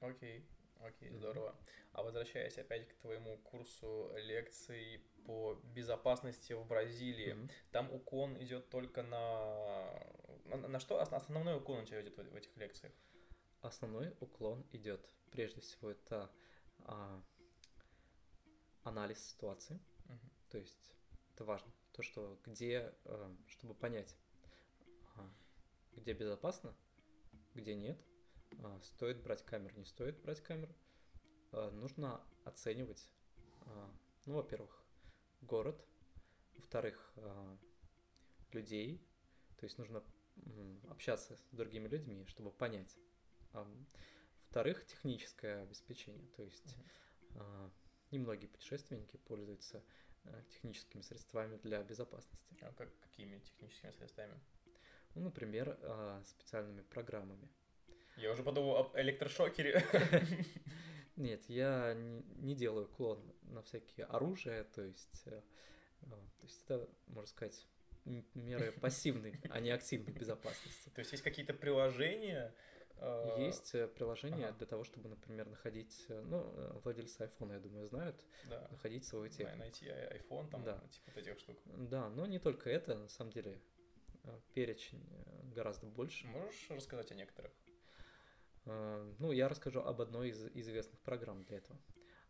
Окей, 0.00 0.44
окей, 0.80 1.10
здорово. 1.10 1.56
А 1.92 2.02
возвращаясь 2.02 2.58
опять 2.58 2.88
к 2.88 2.94
твоему 2.96 3.38
курсу 3.38 4.10
лекций 4.16 5.00
по 5.24 5.54
безопасности 5.74 6.52
в 6.52 6.66
Бразилии, 6.66 7.34
Мгм. 7.34 7.50
там 7.70 7.92
уклон 7.92 8.36
идет 8.42 8.68
только 8.68 9.02
на... 9.02 10.12
На, 10.46 10.56
на 10.68 10.80
что 10.80 11.00
ос- 11.00 11.12
основной 11.12 11.56
уклон 11.56 11.82
у 11.82 11.86
тебя 11.86 12.02
идет 12.02 12.16
в, 12.16 12.34
этих 12.34 12.56
лекциях? 12.56 12.92
Основной 13.62 14.14
уклон 14.20 14.66
идет 14.72 15.08
прежде 15.30 15.60
всего 15.60 15.90
это 15.90 16.30
а, 16.80 17.22
анализ 18.82 19.24
ситуации, 19.24 19.80
Мгм. 20.06 20.30
То 20.50 20.58
есть 20.58 20.96
это 21.34 21.44
важно. 21.44 21.72
То, 21.92 22.02
что 22.02 22.38
где, 22.44 22.92
э, 23.04 23.34
чтобы 23.46 23.74
понять, 23.74 24.16
где 25.96 26.12
безопасно, 26.12 26.74
где 27.54 27.74
нет, 27.74 27.98
а, 28.62 28.80
стоит 28.82 29.22
брать 29.22 29.44
камеру, 29.44 29.74
не 29.76 29.84
стоит 29.84 30.20
брать 30.20 30.40
камеру. 30.42 30.74
А, 31.52 31.70
Нужно 31.70 32.22
оценивать, 32.44 33.10
а, 33.62 33.90
ну, 34.26 34.34
во-первых, 34.34 34.84
город, 35.42 35.86
во-вторых, 36.56 37.12
людей, 38.52 39.04
то 39.56 39.64
есть 39.64 39.76
нужно 39.76 40.02
общаться 40.88 41.36
с 41.50 41.56
другими 41.56 41.88
людьми, 41.88 42.24
чтобы 42.26 42.52
понять. 42.52 42.96
Во-вторых, 43.52 44.86
техническое 44.86 45.62
обеспечение, 45.62 46.26
то 46.36 46.42
есть 46.42 46.76
немногие 48.12 48.48
путешественники 48.48 49.16
пользуются 49.16 49.84
техническими 50.48 51.02
средствами 51.02 51.56
для 51.58 51.82
безопасности. 51.82 52.56
А 52.62 52.72
как, 52.72 52.88
какими 53.00 53.40
техническими 53.40 53.90
средствами? 53.90 54.40
Ну, 55.14 55.22
например, 55.22 55.78
а, 55.82 56.22
специальными 56.24 56.82
программами. 56.82 57.48
Я 58.16 58.32
уже 58.32 58.42
подумал 58.42 58.76
об 58.76 58.96
электрошокере. 58.96 59.82
Нет, 61.16 61.44
я 61.48 61.94
не, 61.94 62.54
делаю 62.56 62.88
клон 62.88 63.20
на 63.42 63.62
всякие 63.62 64.06
оружия, 64.06 64.64
то 64.64 64.82
есть, 64.82 65.22
э, 65.26 65.40
а, 66.02 66.10
то 66.10 66.42
есть 66.46 66.64
это, 66.64 66.88
можно 67.06 67.28
сказать, 67.28 67.66
меры 68.34 68.72
пассивной, 68.80 69.40
а 69.50 69.60
не 69.60 69.70
активной 69.70 70.12
безопасности. 70.12 70.88
То 70.90 70.98
есть 71.00 71.12
есть 71.12 71.22
какие-то 71.22 71.54
приложения? 71.54 72.52
э, 72.96 73.36
Есть 73.38 73.74
э, 73.76 73.86
приложения 73.86 74.46
ага. 74.48 74.58
для 74.58 74.66
того, 74.66 74.82
чтобы, 74.82 75.08
например, 75.08 75.48
находить, 75.48 76.04
э, 76.08 76.20
ну, 76.26 76.40
владельцы 76.82 77.20
айфона, 77.22 77.52
я 77.54 77.60
думаю, 77.60 77.86
знают, 77.86 78.24
Да. 78.48 78.66
находить 78.72 79.04
свою 79.04 79.28
технику. 79.28 79.58
Найти 79.58 79.88
ай- 79.88 80.18
iPhone, 80.18 80.50
там, 80.50 80.64
Да. 80.64 80.78
типа 80.90 81.12
вот 81.14 81.16
этих 81.16 81.38
штук. 81.38 81.58
Да, 81.64 82.08
но 82.10 82.26
не 82.26 82.40
только 82.40 82.70
это, 82.70 82.96
на 82.96 83.08
самом 83.08 83.30
деле, 83.30 83.60
перечень 84.54 85.06
э, 85.10 85.52
гораздо 85.54 85.86
больше. 85.86 86.26
Можешь 86.26 86.70
рассказать 86.70 87.10
о 87.12 87.14
некоторых? 87.14 87.52
Э, 88.66 89.14
Ну, 89.18 89.32
я 89.32 89.48
расскажу 89.48 89.80
об 89.80 90.00
одной 90.00 90.30
из 90.30 90.44
известных 90.54 91.00
программ 91.00 91.44
для 91.44 91.58
этого. 91.58 91.78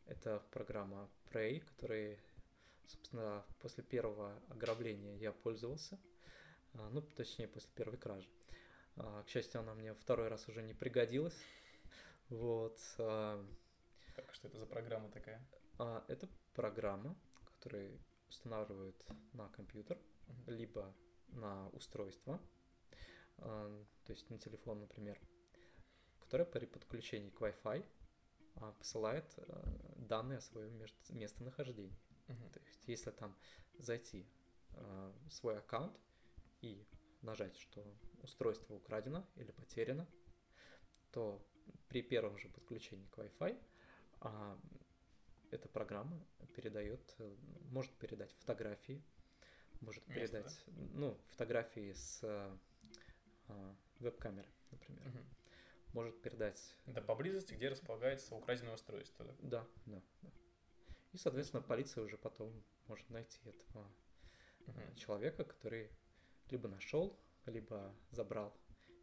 Это 0.06 0.40
программа 0.50 1.08
Prey, 1.30 1.60
которой, 1.60 2.18
собственно, 2.86 3.44
после 3.60 3.82
первого 3.82 4.42
ограбления 4.50 5.16
я 5.16 5.32
пользовался. 5.32 5.98
Ну, 6.74 7.00
точнее, 7.00 7.48
после 7.48 7.70
первой 7.74 7.96
кражи. 7.96 8.28
К 8.96 9.24
счастью, 9.28 9.60
она 9.60 9.74
мне 9.74 9.94
второй 9.94 10.28
раз 10.28 10.48
уже 10.48 10.62
не 10.62 10.74
пригодилась. 10.74 11.40
Вот. 12.28 12.78
Так, 12.96 14.32
что 14.32 14.48
это 14.48 14.58
за 14.58 14.66
программа 14.66 15.08
такая? 15.10 15.40
Это 16.08 16.28
программа, 16.52 17.16
которая 17.44 17.96
устанавливают 18.28 19.02
на 19.32 19.48
компьютер, 19.48 19.98
либо 20.46 20.94
на 21.28 21.68
устройство, 21.70 22.40
а, 23.38 23.84
то 24.04 24.12
есть 24.12 24.28
на 24.30 24.38
телефон, 24.38 24.80
например, 24.80 25.20
которая 26.20 26.46
при 26.46 26.66
подключении 26.66 27.30
к 27.30 27.40
Wi-Fi 27.40 27.84
а, 28.56 28.72
посылает 28.72 29.26
а, 29.38 29.94
данные 29.96 30.38
о 30.38 30.42
своем 30.42 30.76
мест- 30.78 31.10
местонахождении. 31.10 31.98
Мгм. 32.28 32.50
То 32.50 32.60
есть 32.60 32.88
если 32.88 33.10
там 33.10 33.36
зайти 33.78 34.26
а, 34.72 35.14
в 35.28 35.32
свой 35.32 35.58
аккаунт 35.58 35.98
и 36.60 36.86
нажать, 37.22 37.56
что 37.56 37.84
устройство 38.22 38.74
украдено 38.74 39.26
или 39.36 39.50
потеряно, 39.52 40.06
то 41.10 41.46
при 41.88 42.02
первом 42.02 42.38
же 42.38 42.48
подключении 42.48 43.06
к 43.06 43.18
Wi-Fi 43.18 43.62
а, 44.20 44.58
эта 45.50 45.68
программа 45.68 46.20
передает, 46.54 47.14
э, 47.18 47.36
может 47.70 47.92
передать 47.92 48.32
фотографии, 48.32 49.02
может 49.84 50.06
Место, 50.08 50.42
передать, 50.42 50.64
ну, 50.66 51.18
фотографии 51.28 51.92
с 51.92 52.20
а, 53.48 53.76
веб-камеры, 53.98 54.48
например. 54.70 55.02
Мгм. 55.08 55.24
Может 55.92 56.20
передать, 56.22 56.76
Это 56.86 57.00
поблизости, 57.02 57.54
где 57.54 57.68
располагается 57.68 58.34
украденное 58.34 58.74
устройство, 58.74 59.24
да? 59.24 59.34
да, 59.38 59.66
да, 59.86 60.02
да. 60.22 60.30
И, 61.12 61.18
соответственно, 61.18 61.62
полиция 61.62 62.02
уже 62.02 62.18
потом 62.18 62.52
может 62.88 63.08
найти 63.10 63.38
этого 63.44 63.88
Мгм. 64.66 64.96
человека, 64.96 65.44
который 65.44 65.90
либо 66.50 66.68
нашел, 66.68 67.16
либо 67.46 67.94
забрал 68.10 68.56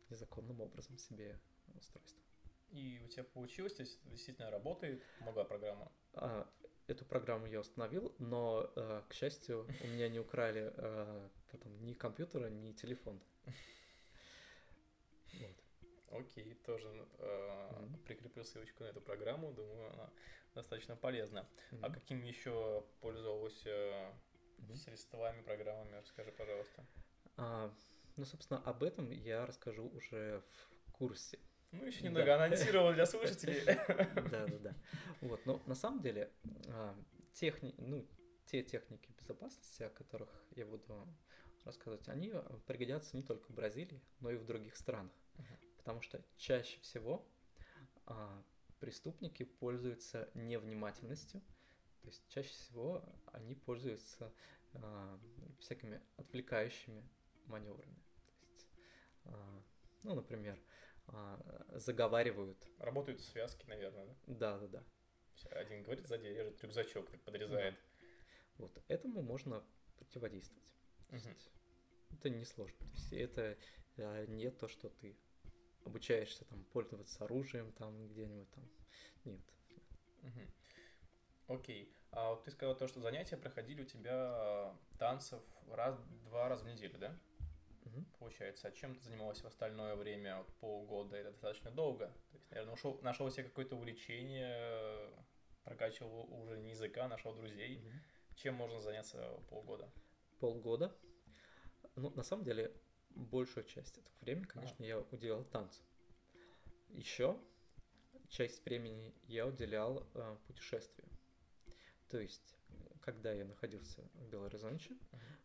незаконным 0.09 0.59
образом 0.59 0.97
себе 0.97 1.39
устройство. 1.75 2.21
И 2.71 3.01
у 3.03 3.07
тебя 3.07 3.23
получилось, 3.23 3.73
то 3.73 3.81
есть 3.81 3.99
действительно 4.09 4.49
работает, 4.49 5.05
помогла 5.19 5.43
программа. 5.45 5.91
А, 6.13 6.49
эту 6.87 7.05
программу 7.05 7.47
я 7.47 7.59
установил, 7.59 8.13
но, 8.19 8.71
э, 8.75 9.03
к 9.09 9.13
счастью, 9.13 9.67
у 9.79 9.87
меня 9.87 10.09
не 10.09 10.19
украли 10.19 10.71
э, 10.75 11.29
потом 11.51 11.85
ни 11.85 11.93
компьютера, 11.93 12.47
ни 12.49 12.71
телефон. 12.73 13.21
Вот. 15.33 15.55
Окей, 16.11 16.55
тоже 16.65 17.07
э, 17.19 17.69
Мгм. 17.71 17.97
прикреплю 18.05 18.43
ссылочку 18.43 18.83
на 18.83 18.87
эту 18.87 19.01
программу, 19.01 19.53
думаю, 19.53 19.93
она 19.93 20.09
достаточно 20.55 20.95
полезна. 20.95 21.47
А 21.81 21.87
Мгм. 21.87 21.93
какими 21.93 22.27
еще 22.27 22.83
пользовался 22.99 24.13
Мгм. 24.57 24.75
средствами, 24.75 25.41
программами, 25.41 25.97
расскажи, 25.97 26.31
пожалуйста. 26.31 26.85
А, 27.37 27.71
ну, 28.17 28.25
собственно, 28.25 28.59
об 28.63 28.83
этом 28.83 29.09
я 29.11 29.45
расскажу 29.45 29.87
уже 29.89 30.43
в 30.51 30.91
курсе. 30.91 31.39
Ну, 31.71 31.85
еще 31.85 32.01
Да. 32.01 32.05
немного 32.09 32.35
анонсировал 32.35 32.93
для 32.93 33.05
слушателей. 33.05 33.63
Да, 34.29 34.47
да, 34.47 34.57
да. 34.59 34.75
Вот, 35.21 35.45
но 35.45 35.61
на 35.65 35.75
самом 35.75 36.01
деле 36.01 36.31
а, 36.67 36.95
техни, 37.33 37.73
ну, 37.77 38.05
те 38.45 38.63
техники 38.63 39.09
безопасности, 39.17 39.83
о 39.83 39.89
которых 39.89 40.29
я 40.55 40.65
буду 40.65 41.07
рассказывать, 41.63 42.09
они 42.09 42.31
э, 42.33 42.41
пригодятся 42.65 43.15
не 43.15 43.23
только 43.23 43.51
в 43.51 43.55
Бразилии, 43.55 44.01
но 44.19 44.31
и 44.31 44.35
в 44.35 44.45
других 44.45 44.75
странах. 44.75 45.13
Потому 45.77 46.01
что 46.01 46.23
чаще 46.37 46.79
всего 46.81 47.25
а, 48.05 48.43
преступники 48.79 49.43
пользуются 49.43 50.29
невнимательностью, 50.33 51.41
то 52.01 52.07
есть 52.07 52.27
чаще 52.27 52.49
всего 52.49 53.03
они 53.31 53.55
пользуются 53.55 54.33
а, 54.73 55.19
всякими 55.59 56.01
отвлекающими 56.17 57.07
маневрами. 57.45 57.95
То 58.41 58.53
есть, 58.53 58.69
а, 59.25 59.63
ну, 60.03 60.15
например, 60.15 60.57
а, 60.57 60.70
заговаривают. 61.75 62.57
Работают 62.79 63.21
связки, 63.21 63.65
наверное, 63.67 64.05
да? 64.05 64.15
Да, 64.27 64.57
да, 64.59 64.67
да. 64.67 64.83
Один 65.51 65.83
говорит, 65.83 66.05
сзади 66.07 66.27
режет 66.27 66.61
рюкзачок, 66.61 67.09
так 67.09 67.21
подрезает. 67.21 67.75
Вот 68.57 68.71
этому 68.87 69.21
можно 69.21 69.63
противодействовать. 69.97 70.73
Мгм. 71.09 71.33
есть 71.33 71.51
это 72.11 72.29
несложно. 72.29 72.77
То 72.77 72.93
есть 72.93 73.13
это 73.13 73.57
а, 73.97 74.25
не 74.27 74.49
то, 74.51 74.67
что 74.67 74.89
ты 74.89 75.17
обучаешься 75.85 76.45
там 76.45 76.63
пользоваться 76.65 77.25
оружием 77.25 77.71
там 77.73 78.07
где-нибудь 78.07 78.51
там. 78.51 78.69
Нет. 79.25 79.41
Мгм. 80.21 80.53
Окей. 81.47 81.93
А 82.11 82.31
вот 82.31 82.43
ты 82.43 82.51
сказал 82.51 82.75
то, 82.75 82.87
что 82.87 82.99
занятия 82.99 83.37
проходили 83.37 83.81
у 83.81 83.85
тебя 83.85 84.75
танцев 84.99 85.41
раз-два 85.69 86.49
раза 86.49 86.65
в 86.65 86.67
неделю, 86.67 86.97
да? 86.99 87.17
Мгм. 87.85 88.05
Получается. 88.19 88.67
А 88.67 88.71
чем 88.71 88.95
ты 88.95 89.03
занималась 89.03 89.41
в 89.41 89.45
остальное 89.45 89.95
время? 89.95 90.37
Вот 90.37 90.53
полгода 90.59 91.17
это 91.17 91.31
достаточно 91.31 91.71
долго. 91.71 92.07
То 92.31 92.37
есть, 92.37 92.49
наверное, 92.51 92.73
ушел, 92.73 92.99
нашел 93.01 93.29
себе 93.31 93.45
какое-то 93.45 93.75
увлечение, 93.75 95.11
прокачивал 95.63 96.27
уровень 96.31 96.69
языка, 96.69 97.07
нашел 97.07 97.33
друзей. 97.33 97.79
Мгм. 97.79 98.01
Чем 98.35 98.55
можно 98.55 98.79
заняться 98.79 99.39
полгода? 99.49 99.91
Полгода. 100.39 100.95
Ну, 101.95 102.09
на 102.11 102.23
самом 102.23 102.43
деле, 102.43 102.73
большую 103.09 103.65
часть 103.65 103.97
этого 103.97 104.15
времени, 104.21 104.45
конечно, 104.45 104.83
я 104.83 104.99
уделял 104.99 105.43
танцу. 105.43 105.83
Еще 106.89 107.37
часть 108.29 108.63
времени 108.65 109.13
я 109.27 109.45
уделял 109.45 110.07
э, 110.13 110.37
путешествию. 110.47 111.07
То 112.09 112.19
есть, 112.19 112.55
э, 112.69 112.73
когда 113.01 113.31
я 113.33 113.45
находился 113.45 114.01
в 114.13 114.27
Белорезонче, 114.29 114.97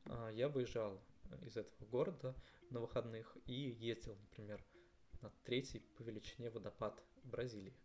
а, 0.07 0.31
я 0.31 0.49
выезжал 0.49 1.03
из 1.43 1.57
этого 1.57 1.87
города 1.89 2.35
на 2.71 2.81
выходных 2.81 3.37
и 3.47 3.53
ездил, 3.53 4.17
например, 4.17 4.65
на 5.23 5.31
третий 5.45 5.81
по 5.81 6.03
величине 6.03 6.51
водопад 6.51 7.03
Бразилии. 7.25 7.77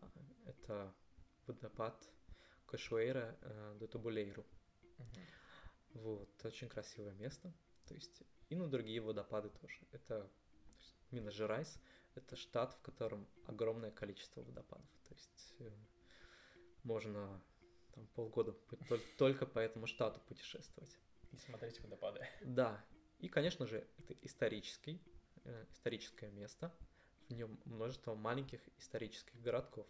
А, 0.00 0.10
Это 0.46 0.94
водопад 1.46 2.08
Кашуэйра 2.66 3.36
э, 3.40 3.76
до 3.78 3.86
Табулейру. 3.86 4.44
Вот, 5.94 6.28
очень 6.44 6.68
красивое 6.68 7.14
место. 7.14 7.52
То 7.86 7.94
есть 7.94 8.22
и 8.48 8.56
на 8.56 8.68
другие 8.68 9.00
водопады 9.00 9.50
тоже. 9.50 9.80
Это 9.92 10.22
то 10.22 10.76
есть, 10.78 10.96
Минас-Жерайс, 11.10 11.78
это 12.14 12.36
штат, 12.36 12.74
в 12.74 12.80
котором 12.80 13.26
огромное 13.46 13.90
количество 13.90 14.42
водопадов. 14.42 14.88
То 15.08 15.14
есть 15.14 15.54
э, 15.60 15.70
можно 16.82 17.40
там 17.94 18.06
полгода 18.08 18.52
по- 18.52 18.76
тол- 18.76 19.16
только 19.18 19.46
по 19.46 19.58
этому 19.58 19.86
штату 19.86 20.20
путешествовать. 20.26 20.98
И 21.34 21.36
смотреть 21.36 21.80
водопады. 21.82 22.24
Да, 22.42 22.84
и, 23.18 23.28
конечно 23.28 23.66
же, 23.66 23.84
это 23.98 24.14
исторический, 24.22 25.02
э, 25.44 25.66
историческое 25.72 26.30
место. 26.30 26.72
В 27.28 27.32
нем 27.32 27.60
множество 27.64 28.14
маленьких 28.14 28.60
исторических 28.78 29.40
городков, 29.40 29.88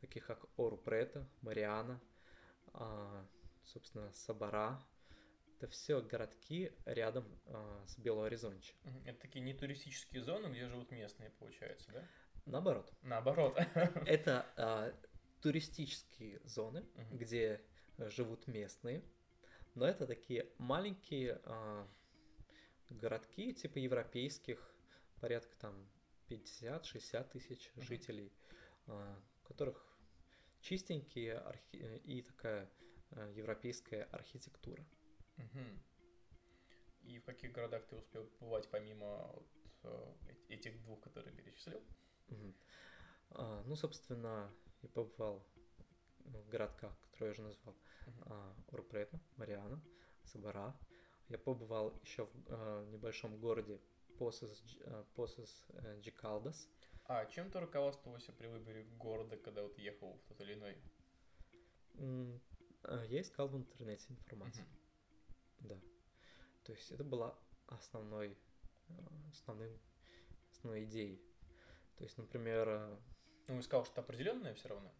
таких 0.00 0.26
как 0.26 0.46
Ору-Прета, 0.56 1.28
Мариана, 1.42 2.00
а, 2.72 3.26
собственно, 3.64 4.10
Сабара. 4.12 4.82
Это 5.58 5.68
все 5.68 6.00
городки 6.00 6.72
рядом 6.86 7.26
а, 7.46 7.84
с 7.86 7.98
Белооризонче. 7.98 8.74
Мгм. 8.84 9.02
Это 9.04 9.20
такие 9.20 9.40
не 9.44 9.52
туристические 9.52 10.22
зоны, 10.22 10.46
где 10.46 10.66
живут 10.68 10.90
местные, 10.90 11.30
получается, 11.30 11.92
да? 11.92 12.08
Наоборот, 12.46 12.90
Наоборот. 13.02 13.58
это 14.06 14.46
а, 14.56 14.94
туристические 15.42 16.40
зоны, 16.44 16.86
Мгм. 16.94 17.18
где 17.18 17.60
э, 17.98 18.08
живут 18.08 18.46
местные, 18.46 19.04
но 19.74 19.86
это 19.86 20.06
такие 20.06 20.48
маленькие 20.58 21.40
а, 21.44 21.88
городки, 22.90 23.54
типа 23.54 23.78
европейских, 23.78 24.74
порядка 25.20 25.56
там 25.56 25.88
50-60 26.28 27.30
тысяч 27.30 27.72
жителей, 27.76 28.32
у 28.86 29.02
которых 29.44 29.84
чистенькие 30.60 31.38
архи- 31.38 32.00
и 32.04 32.22
такая 32.22 32.70
а, 33.10 33.28
европейская 33.30 34.04
архитектура. 34.04 34.84
Мгм. 35.36 35.82
И 37.02 37.18
в 37.18 37.24
каких 37.24 37.52
городах 37.52 37.84
ты 37.86 37.96
успел 37.96 38.26
побывать 38.38 38.70
помимо 38.70 39.26
вот, 39.32 39.48
э, 39.82 40.14
э- 40.28 40.54
этих 40.54 40.80
двух, 40.82 41.00
которые 41.00 41.34
перечислил? 41.34 41.82
Мгм. 42.28 42.54
А, 43.30 43.62
ну, 43.64 43.74
собственно, 43.74 44.54
я 44.82 44.88
побывал 44.88 45.44
в 46.20 46.48
городках, 46.48 46.96
которые 47.22 47.28
я 47.28 47.32
уже 47.32 47.42
назвал. 47.42 47.76
Мгм. 48.06 48.22
а, 48.26 48.54
Урпрета, 48.72 49.20
Мариана, 49.36 49.80
Сабара. 50.24 50.76
Я 51.28 51.38
побывал 51.38 51.96
еще 52.02 52.24
в 52.24 52.30
а, 52.48 52.84
небольшом 52.86 53.38
городе 53.38 53.80
Посос, 54.18 54.62
а, 54.86 55.04
Посос 55.14 55.66
э, 55.68 56.00
Джикалдас. 56.00 56.68
А 57.04 57.24
чем 57.26 57.50
ты 57.50 57.60
руководствовался 57.60 58.32
при 58.32 58.48
выборе 58.48 58.84
города, 58.98 59.36
когда 59.36 59.62
вот 59.62 59.78
ехал 59.78 60.14
в 60.14 60.22
тот 60.28 60.40
или 60.40 60.54
иной? 60.54 60.76
Я 63.08 63.20
искал 63.20 63.48
в 63.48 63.56
интернете 63.56 64.06
информацию, 64.08 64.66
Мгм. 65.60 65.68
да. 65.68 65.80
То 66.64 66.72
есть 66.72 66.90
это 66.90 67.04
была 67.04 67.38
основной, 67.66 68.36
а, 68.88 68.94
основным, 69.30 69.78
основной 70.50 70.84
идеей. 70.84 71.20
То 71.96 72.04
есть, 72.04 72.18
например, 72.18 72.68
а, 72.68 73.00
Ну, 73.48 73.60
искал 73.60 73.84
что-то 73.84 74.00
определенное 74.00 74.54
все 74.54 74.68
равно. 74.68 74.92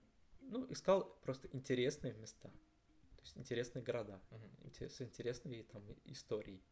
Ну, 0.43 0.71
искал 0.73 1.15
просто 1.23 1.49
интересные 1.53 2.13
места, 2.15 2.49
то 2.49 3.23
есть 3.23 3.37
интересные 3.37 3.83
города, 3.83 4.21
инте- 4.65 4.89
с 4.89 5.01
интересной 5.01 5.63
там 5.65 5.83
историей. 6.05 6.63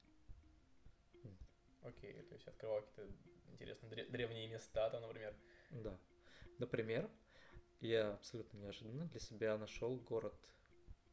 Окей, 1.83 2.13
то 2.25 2.35
есть 2.35 2.47
открывал 2.47 2.83
какие-то 2.83 3.11
интересные 3.53 3.91
дре- 3.91 4.11
древние 4.11 4.49
места, 4.49 4.91
там, 4.91 5.03
например. 5.03 5.35
Да. 5.71 5.99
Например, 6.59 7.11
я 7.81 8.13
абсолютно 8.15 8.59
неожиданно 8.59 9.07
для 9.07 9.21
себя 9.21 9.57
нашел 9.57 9.97
город 9.97 10.35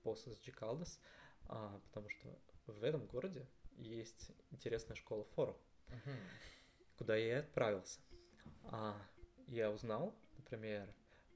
Посос 0.04 0.38
Джикалдес, 0.42 1.00
а, 1.46 1.80
потому 1.86 2.10
что 2.10 2.38
в 2.66 2.84
этом 2.84 3.06
городе 3.08 3.48
есть 3.78 4.32
интересная 4.52 4.96
школа 4.96 5.24
форо, 5.24 5.56
Мгм. 5.88 6.20
куда 6.98 7.16
я 7.16 7.28
и 7.28 7.40
отправился. 7.40 8.02
А, 8.66 9.02
я 9.48 9.72
узнал, 9.72 10.14
например, 10.38 10.94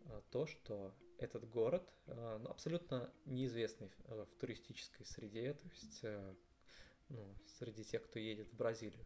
а, 0.08 0.22
то, 0.32 0.46
что 0.46 0.94
этот 1.22 1.48
город 1.50 1.88
а, 2.08 2.40
ну, 2.40 2.50
абсолютно 2.50 3.12
неизвестный 3.26 3.90
в, 3.90 4.12
э, 4.12 4.26
в 4.26 4.36
туристической 4.36 5.06
среде, 5.06 5.54
то 5.54 5.68
есть 5.70 6.00
э, 6.04 6.36
ну, 7.10 7.36
среди 7.60 7.84
тех, 7.84 8.04
кто 8.04 8.20
едет 8.20 8.50
в 8.50 8.56
Бразилию. 8.56 9.06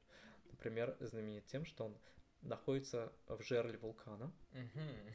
Например, 0.51 0.95
знаменит 0.99 1.45
тем, 1.47 1.65
что 1.65 1.85
он 1.85 1.97
находится 2.41 3.11
в 3.27 3.41
жерле 3.41 3.77
вулкана. 3.77 4.33
Мгм. 4.51 5.13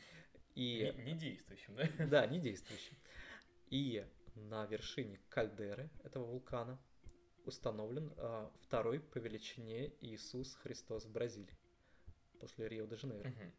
И 0.54 0.92
Не, 0.96 1.04
не 1.04 1.18
действующим, 1.18 1.76
да? 1.76 2.06
да, 2.06 2.26
не 2.26 2.40
действующим. 2.40 2.96
И 3.68 4.04
на 4.34 4.66
вершине 4.66 5.20
кальдеры 5.28 5.90
этого 6.02 6.24
вулкана 6.24 6.78
установлен 7.44 8.12
а, 8.16 8.52
второй 8.60 9.00
по 9.00 9.18
величине 9.18 9.92
Иисус 10.00 10.54
Христос 10.56 11.04
в 11.04 11.12
Бразилии 11.12 11.56
после 12.38 12.68
Рио-де-Жанейро. 12.68 13.30
Мгм. 13.30 13.52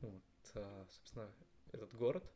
Вот, 0.00 0.22
а, 0.54 0.86
собственно, 0.90 1.32
этот 1.74 1.92
город, 1.94 2.30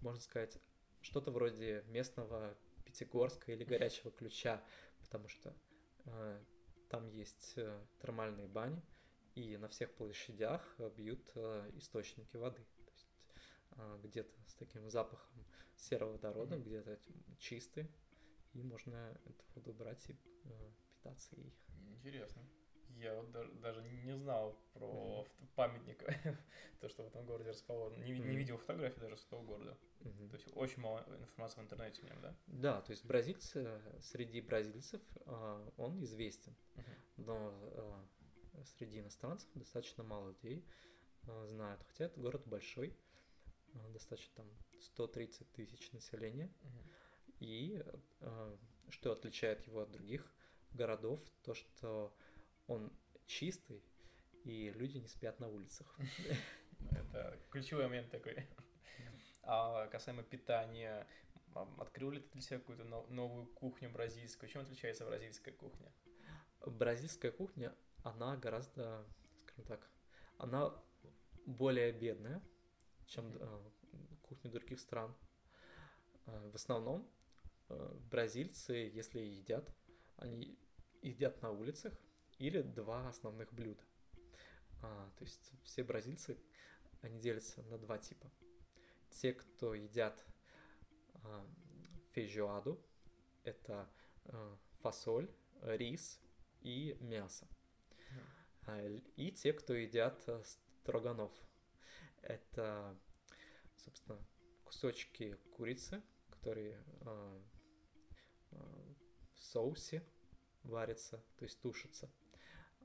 можно 0.00 0.20
сказать, 0.20 0.58
что-то 1.00 1.30
вроде 1.30 1.84
местного 1.88 2.56
Пятигорска 2.84 3.52
или 3.52 3.64
Горячего 3.64 4.10
Ключа, 4.10 4.62
потому 5.00 5.28
что 5.28 5.54
а, 6.06 6.42
там 6.88 7.08
есть 7.08 7.54
э, 7.56 7.84
термальные 8.00 8.46
бани, 8.46 8.82
и 9.34 9.56
на 9.56 9.68
всех 9.68 9.92
площадях 9.94 10.62
э, 10.78 10.90
бьют 10.96 11.30
э, 11.34 11.70
источники 11.74 12.36
воды. 12.36 12.62
То 12.84 12.90
есть 12.92 13.08
а, 13.72 13.98
где-то 14.02 14.32
с 14.46 14.54
таким 14.54 14.88
запахом 14.90 15.44
сероводорода, 15.76 16.56
Мгм. 16.56 16.64
где-то 16.64 17.00
чистый, 17.38 17.90
и 18.52 18.62
можно 18.62 19.18
эту 19.24 19.44
воду 19.54 19.72
брать 19.72 20.08
и 20.08 20.16
э, 20.44 20.70
питаться 20.92 21.34
ей. 21.36 21.52
Интересно. 21.96 22.42
Я 22.96 23.14
вот 23.14 23.30
даже, 23.32 23.52
даже 23.54 23.82
не 23.82 24.16
знал 24.16 24.56
про 24.72 24.86
фото- 24.86 25.30
памятник, 25.54 26.02
то, 26.80 26.88
что 26.88 27.02
в 27.02 27.06
этом 27.06 27.26
городе 27.26 27.50
расположен. 27.50 28.02
Не, 28.02 28.12
ви- 28.12 28.20
не 28.20 28.36
видел 28.36 28.56
фотографий 28.58 29.00
даже 29.00 29.16
с 29.16 29.24
этого 29.26 29.42
города. 29.42 29.76
Мгм. 30.00 30.28
То 30.30 30.36
есть 30.36 30.48
очень 30.56 30.80
мало 30.80 31.04
информации 31.20 31.60
в 31.60 31.64
интернете 31.64 32.02
в 32.02 32.04
нем, 32.04 32.20
да? 32.20 32.36
Да, 32.46 32.80
то 32.82 32.90
есть 32.92 33.04
бразильцы, 33.04 33.80
среди 34.00 34.40
бразильцев 34.40 35.00
а, 35.26 35.72
он 35.76 36.02
известен. 36.04 36.54
Мгм. 36.76 36.84
но 37.16 37.52
э, 38.54 38.64
среди 38.64 38.98
иностранцев 39.00 39.48
достаточно 39.54 40.02
мало 40.04 40.28
людей 40.28 40.66
э, 41.26 41.46
знают. 41.46 41.82
Хотя 41.84 42.06
это 42.06 42.20
город 42.20 42.42
большой, 42.46 42.96
достаточно 43.92 44.34
там 44.36 44.50
130 44.80 45.52
тысяч 45.52 45.92
населения. 45.92 46.52
Мгм. 46.62 46.90
И 47.40 47.84
что 48.90 49.12
отличает 49.12 49.66
его 49.66 49.80
от 49.80 49.90
других 49.90 50.32
городов 50.72 51.20
то, 51.42 51.54
что 51.54 52.14
он 52.66 52.92
чистый, 53.26 53.82
и 54.44 54.70
люди 54.70 54.98
не 54.98 55.08
спят 55.08 55.40
на 55.40 55.48
улицах. 55.48 55.98
Это 56.90 57.38
ключевой 57.50 57.84
момент 57.84 58.10
такой. 58.10 58.46
А 59.42 59.86
касаемо 59.88 60.22
питания, 60.22 61.06
открыл 61.78 62.10
ли 62.10 62.20
ты 62.20 62.30
для 62.32 62.40
себя 62.40 62.58
какую-то 62.58 62.84
новую 62.84 63.46
кухню 63.46 63.90
бразильскую? 63.90 64.48
Чем 64.48 64.62
отличается 64.62 65.04
бразильская 65.04 65.54
кухня? 65.54 65.92
Бразильская 66.64 67.30
кухня, 67.30 67.74
она 68.02 68.36
гораздо, 68.36 69.06
скажем 69.42 69.64
так, 69.66 69.90
она 70.38 70.72
более 71.46 71.92
бедная, 71.92 72.42
чем 73.06 73.36
э, 73.36 73.70
кухня 74.22 74.50
других 74.50 74.80
стран. 74.80 75.14
Э, 76.26 76.50
в 76.50 76.54
основном 76.54 77.06
э, 77.68 77.94
бразильцы, 78.10 78.72
если 78.72 79.20
едят, 79.20 79.70
они 80.16 80.58
едят 81.02 81.42
на 81.42 81.50
улицах 81.50 81.92
или 82.44 82.60
два 82.60 83.08
основных 83.08 83.50
блюда. 83.54 83.82
А, 84.82 85.10
то 85.16 85.24
есть 85.24 85.52
все 85.62 85.82
бразильцы, 85.82 86.38
они 87.00 87.18
делятся 87.18 87.62
на 87.62 87.78
два 87.78 87.96
типа. 87.96 88.30
Те, 89.08 89.32
кто 89.32 89.74
едят 89.74 90.22
а, 91.22 91.46
фейжуаду, 92.12 92.78
это 93.44 93.90
а, 94.26 94.58
фасоль, 94.80 95.30
рис 95.62 96.20
и 96.60 96.98
мясо. 97.00 97.48
А, 98.66 98.82
и 99.16 99.32
те, 99.32 99.54
кто 99.54 99.72
едят 99.72 100.22
а, 100.28 100.42
строганов, 100.44 101.32
это, 102.20 102.94
собственно, 103.76 104.18
кусочки 104.64 105.38
курицы, 105.56 106.02
которые 106.28 106.76
а, 107.06 107.42
а, 108.50 108.94
в 109.32 109.42
соусе 109.42 110.06
варятся, 110.62 111.24
то 111.38 111.44
есть 111.44 111.58
тушатся 111.62 112.10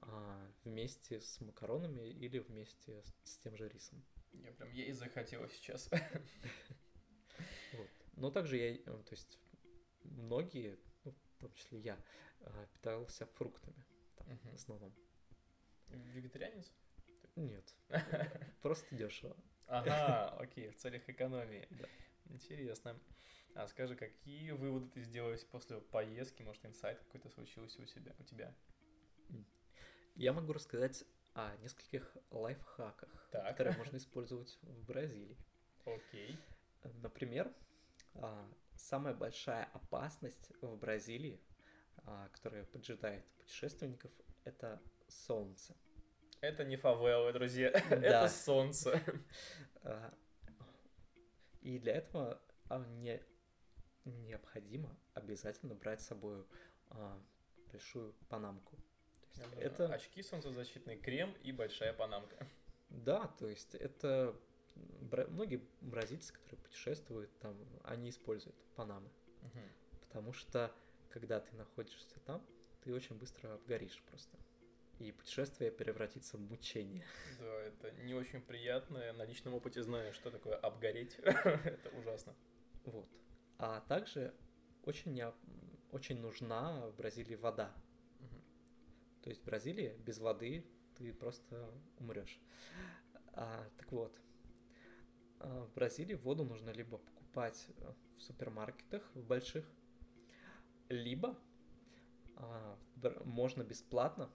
а, 0.02 0.52
вместе 0.64 1.20
с 1.20 1.40
макаронами 1.42 2.10
или 2.10 2.40
вместе 2.40 3.02
с, 3.02 3.14
с 3.24 3.38
тем 3.38 3.56
же 3.56 3.68
рисом. 3.70 4.04
Я 4.34 4.52
прям 4.52 4.72
ей 4.72 4.92
захотела 4.92 5.50
сейчас. 5.50 5.90
Вот. 7.74 7.90
Но 8.14 8.32
также 8.32 8.58
я, 8.58 8.76
э, 8.76 8.80
то 8.84 9.12
есть 9.12 9.40
многие, 10.04 10.78
ну, 11.06 11.12
в 11.12 11.40
том 11.40 11.54
числе 11.54 11.80
я, 11.80 11.98
а, 12.42 12.66
питался 12.74 13.26
фруктами 13.28 13.86
там, 14.16 14.28
угу. 14.28 14.50
в 14.50 14.56
основном. 14.56 14.94
Вегетарианец? 15.88 16.74
Нет, 17.36 17.76
просто 18.62 18.96
дешево. 18.96 19.38
Ага, 19.68 20.30
окей, 20.40 20.70
в 20.70 20.76
целях 20.76 21.08
экономии. 21.08 21.68
Интересно. 22.26 23.00
А 23.56 23.68
скажи, 23.68 23.96
какие 23.96 24.52
выводы 24.52 24.90
ты 24.90 25.02
сделал 25.04 25.36
после 25.52 25.80
поездки? 25.80 26.44
Может, 26.44 26.66
инсайт 26.66 27.00
какой-то 27.00 27.30
случился 27.30 27.82
у 27.82 27.86
себя, 27.86 28.16
у 28.20 28.24
тебя? 28.24 28.56
Я 30.20 30.34
могу 30.34 30.52
рассказать 30.52 31.06
о 31.34 31.56
нескольких 31.62 32.18
лайфхаках, 32.30 33.30
так. 33.32 33.48
которые 33.48 33.78
можно 33.78 33.96
использовать 33.96 34.60
в 34.64 34.84
Бразилии. 34.84 35.38
Окей. 35.86 36.38
Например, 37.02 37.50
а, 38.16 38.46
самая 38.76 39.14
большая 39.14 39.70
опасность 39.72 40.52
в 40.60 40.76
Бразилии, 40.76 41.40
а, 42.00 42.28
которая 42.34 42.66
поджидает 42.66 43.24
путешественников, 43.38 44.12
это 44.44 44.82
солнце. 45.08 45.74
Это 46.42 46.66
не 46.66 46.76
фавелы, 46.76 47.32
друзья, 47.32 47.72
да. 47.90 47.96
это 47.96 48.28
солнце. 48.28 49.02
А, 49.84 50.14
и 51.62 51.80
для 51.80 51.94
этого 51.94 52.42
не 52.68 53.24
необходимо 54.04 54.94
обязательно 55.14 55.76
брать 55.76 56.02
с 56.02 56.08
собой 56.08 56.46
большую 57.72 58.14
панамку. 58.28 58.78
Есть 59.36 59.54
это 59.58 59.88
очки, 59.94 60.22
солнцезащитный 60.22 60.98
крем 60.98 61.34
и 61.44 61.52
большая 61.52 61.94
панамка. 61.94 62.48
Да, 62.90 63.28
то 63.40 63.48
есть 63.48 63.76
это 63.76 64.36
многие 65.30 65.62
бразильцы, 65.82 66.34
которые 66.34 66.60
путешествуют, 66.60 67.38
там, 67.40 67.56
они 67.84 68.10
используют 68.10 68.56
Панамы. 68.76 69.10
Угу. 69.42 69.60
Потому 70.08 70.34
что, 70.34 70.74
когда 71.10 71.40
ты 71.40 71.56
находишься 71.56 72.20
там, 72.22 72.46
ты 72.82 72.94
очень 72.94 73.18
быстро 73.18 73.54
обгоришь 73.54 74.02
просто. 74.10 74.38
И 75.00 75.12
путешествие 75.14 75.72
превратится 75.72 76.38
в 76.38 76.42
мучение. 76.42 77.06
Да, 77.40 77.62
это 77.62 77.92
не 78.04 78.14
очень 78.14 78.42
приятно. 78.42 78.98
Я 78.98 79.14
на 79.14 79.24
личном 79.24 79.54
опыте 79.54 79.82
знаю, 79.82 80.14
что 80.14 80.30
такое 80.30 80.56
обгореть. 80.56 81.16
это 81.24 81.90
ужасно. 81.98 82.36
Вот. 82.84 83.08
А 83.58 83.80
также 83.82 84.34
очень, 84.84 85.14
не, 85.14 85.32
очень 85.92 86.20
нужна 86.20 86.88
в 86.88 86.96
Бразилии 86.96 87.36
вода. 87.36 87.74
То 89.22 89.30
есть 89.30 89.42
в 89.42 89.46
Бразилии 89.46 89.96
без 90.06 90.20
воды 90.20 90.66
ты 90.96 91.14
просто 91.14 91.72
умрешь. 91.98 92.40
А, 93.34 93.66
так 93.78 93.92
вот, 93.92 94.20
а, 95.40 95.66
в 95.66 95.74
Бразилии 95.74 96.16
воду 96.16 96.44
нужно 96.44 96.72
либо 96.72 96.98
покупать 96.98 97.68
э, 97.78 97.94
в 98.18 98.22
супермаркетах, 98.22 99.04
в 99.14 99.24
больших, 99.24 99.66
либо 100.90 101.38
а, 102.36 102.78
можно 103.26 103.64
бесплатно 103.64 104.30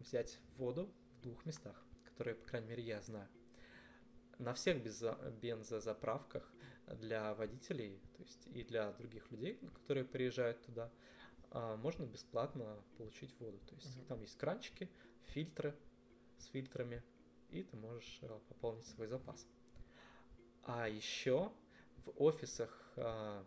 взять 0.00 0.38
воду 0.56 0.92
в 1.18 1.22
двух 1.22 1.46
местах, 1.46 1.82
которые, 2.04 2.34
по 2.34 2.46
крайней 2.46 2.68
мере, 2.68 2.82
я 2.82 3.00
знаю. 3.00 3.28
На 4.38 4.52
всех 4.52 4.82
бензозаправках 5.40 6.52
для 6.86 7.34
водителей, 7.34 8.00
то 8.16 8.22
есть 8.22 8.46
и 8.48 8.64
для 8.64 8.92
других 8.92 9.30
людей, 9.30 9.58
которые 9.74 10.04
приезжают 10.04 10.60
туда, 10.62 10.90
можно 11.54 12.04
бесплатно 12.04 12.82
получить 12.96 13.34
воду. 13.38 13.58
То 13.66 13.74
есть 13.76 13.96
угу. 13.96 14.06
там 14.06 14.20
есть 14.20 14.36
кранчики, 14.36 14.90
фильтры 15.26 15.74
с 16.38 16.46
фильтрами, 16.46 17.02
и 17.50 17.62
ты 17.62 17.76
можешь 17.76 18.18
э, 18.22 18.40
пополнить 18.48 18.86
свой 18.86 19.06
запас. 19.06 19.46
А 20.64 20.88
еще 20.88 21.52
в 22.04 22.12
офисах 22.16 22.92
э, 22.96 23.44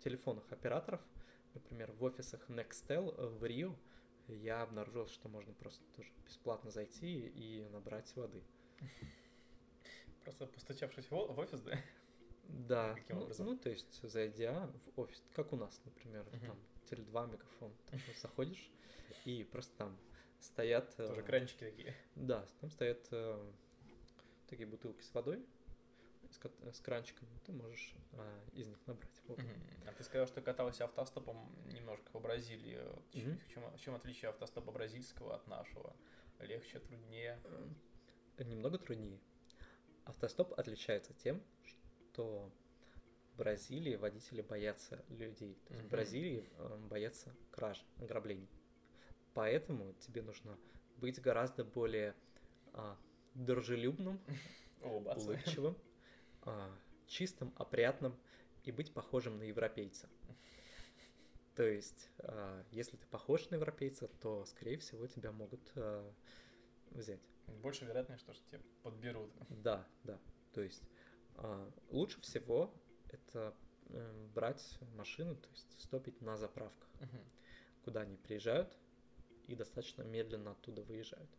телефонных 0.00 0.50
операторов, 0.52 1.00
например, 1.54 1.92
в 1.92 2.02
офисах 2.02 2.48
Nextel 2.48 3.38
в 3.38 3.44
Рио, 3.44 3.74
я 4.26 4.62
обнаружил, 4.62 5.06
что 5.06 5.28
можно 5.28 5.52
просто 5.54 5.84
тоже 5.94 6.10
бесплатно 6.26 6.70
зайти 6.70 7.28
и 7.28 7.66
набрать 7.70 8.14
воды. 8.16 8.42
Просто 10.22 10.46
постучавшись 10.46 11.10
в 11.10 11.14
офис, 11.14 11.60
да? 11.62 11.78
Да. 12.48 12.94
Каким 12.94 13.16
ну, 13.16 13.22
образом? 13.22 13.46
Ну, 13.46 13.56
то 13.56 13.70
есть, 13.70 14.02
зайдя 14.02 14.70
в 14.94 15.00
офис, 15.00 15.22
как 15.34 15.52
у 15.52 15.56
нас, 15.56 15.80
например, 15.84 16.26
uh-huh. 16.32 16.46
там 16.46 16.58
Теле2 16.90 17.32
мегафон, 17.32 17.72
там 17.90 18.00
заходишь, 18.20 18.70
и 19.24 19.44
просто 19.44 19.76
там 19.76 19.98
стоят... 20.40 20.94
Э, 20.98 21.08
тоже 21.08 21.22
кранчики 21.22 21.60
такие. 21.60 21.94
Да, 22.14 22.46
там 22.60 22.70
стоят 22.70 23.06
э, 23.10 23.52
такие 24.48 24.66
бутылки 24.66 25.02
с 25.02 25.12
водой, 25.14 25.44
с, 26.30 26.76
с 26.76 26.80
кранчиками, 26.80 27.30
ты 27.44 27.52
можешь 27.52 27.94
а, 28.12 28.44
из 28.52 28.66
них 28.66 28.78
набрать 28.86 29.22
воду. 29.26 29.42
А 29.86 29.92
ты 29.92 30.04
сказал, 30.04 30.26
что 30.26 30.40
катался 30.40 30.84
автостопом 30.84 31.36
немножко 31.72 32.10
по 32.10 32.20
Бразилии. 32.20 32.78
Mm-hmm. 33.12 33.38
В, 33.38 33.48
чем, 33.48 33.70
в 33.70 33.80
чем 33.80 33.94
отличие 33.94 34.28
автостопа 34.30 34.70
бразильского 34.72 35.34
от 35.34 35.46
нашего? 35.46 35.94
Легче, 36.40 36.78
труднее? 36.78 37.38
Немного 38.38 38.78
труднее. 38.78 39.18
Автостоп 40.04 40.58
отличается 40.58 41.12
тем, 41.14 41.42
что 41.64 42.50
Бразилии 43.38 43.96
водители 43.96 44.42
боятся 44.42 45.02
людей. 45.08 45.56
То 45.66 45.72
есть 45.72 45.84
mm-hmm. 45.84 45.88
в 45.88 45.90
Бразилии 45.90 46.50
э, 46.58 46.78
боятся 46.90 47.34
краж, 47.50 47.82
ограблений. 47.98 48.48
Поэтому 49.32 49.94
тебе 50.00 50.22
нужно 50.22 50.58
быть 50.96 51.20
гораздо 51.20 51.64
более 51.64 52.14
а, 52.72 52.98
дружелюбным, 53.34 54.20
улыбчивым, 54.82 55.76
а, 56.42 56.70
чистым, 57.06 57.52
опрятным 57.56 58.18
и 58.64 58.72
быть 58.72 58.92
похожим 58.92 59.38
на 59.38 59.44
европейца. 59.44 60.08
То 61.54 61.62
есть, 61.62 62.10
а, 62.18 62.64
если 62.72 62.96
ты 62.96 63.06
похож 63.06 63.48
на 63.50 63.56
европейца, 63.56 64.08
то, 64.20 64.44
скорее 64.44 64.78
всего, 64.78 65.06
тебя 65.06 65.32
могут 65.32 65.60
а, 65.76 66.12
взять. 66.90 67.20
Больше 67.62 67.84
вероятность, 67.84 68.22
что, 68.22 68.34
тебя 68.50 68.60
подберут. 68.82 69.30
Да, 69.48 69.86
да. 70.04 70.18
То 70.52 70.60
есть, 70.62 70.82
лучше 71.90 72.20
всего 72.20 72.74
это 73.14 73.54
э, 73.88 74.28
брать 74.34 74.78
машину, 74.96 75.36
то 75.36 75.48
есть 75.50 75.80
стопить 75.80 76.20
на 76.20 76.36
заправках, 76.36 76.88
угу. 77.00 77.18
куда 77.84 78.00
они 78.02 78.16
приезжают 78.16 78.76
и 79.46 79.54
достаточно 79.54 80.02
медленно 80.02 80.52
оттуда 80.52 80.82
выезжают. 80.82 81.30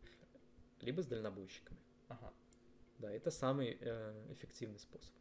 Либо 0.82 1.02
с 1.02 1.08
дальнобойщиками. 1.08 1.80
Ага. 2.08 2.34
Да, 2.98 3.12
это 3.12 3.32
самый 3.32 3.78
э, 3.80 4.34
эффективный 4.34 4.80
способ. 4.80 5.14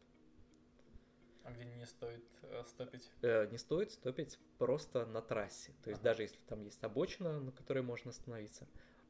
А 1.44 1.52
где 1.52 1.64
не 1.64 1.86
стоит 1.86 2.24
э, 2.42 2.64
стопить? 2.66 3.10
Э, 3.22 3.46
не 3.46 3.58
стоит 3.58 3.90
стопить 3.92 4.38
просто 4.58 5.06
на 5.06 5.22
трассе. 5.22 5.72
То 5.82 5.90
есть 5.90 6.00
ага. 6.00 6.10
даже 6.10 6.22
если 6.22 6.40
там 6.46 6.62
есть 6.62 6.82
обочина, 6.82 7.40
на 7.40 7.52
которой 7.52 7.82
можно 7.82 8.10
остановиться, 8.10 8.66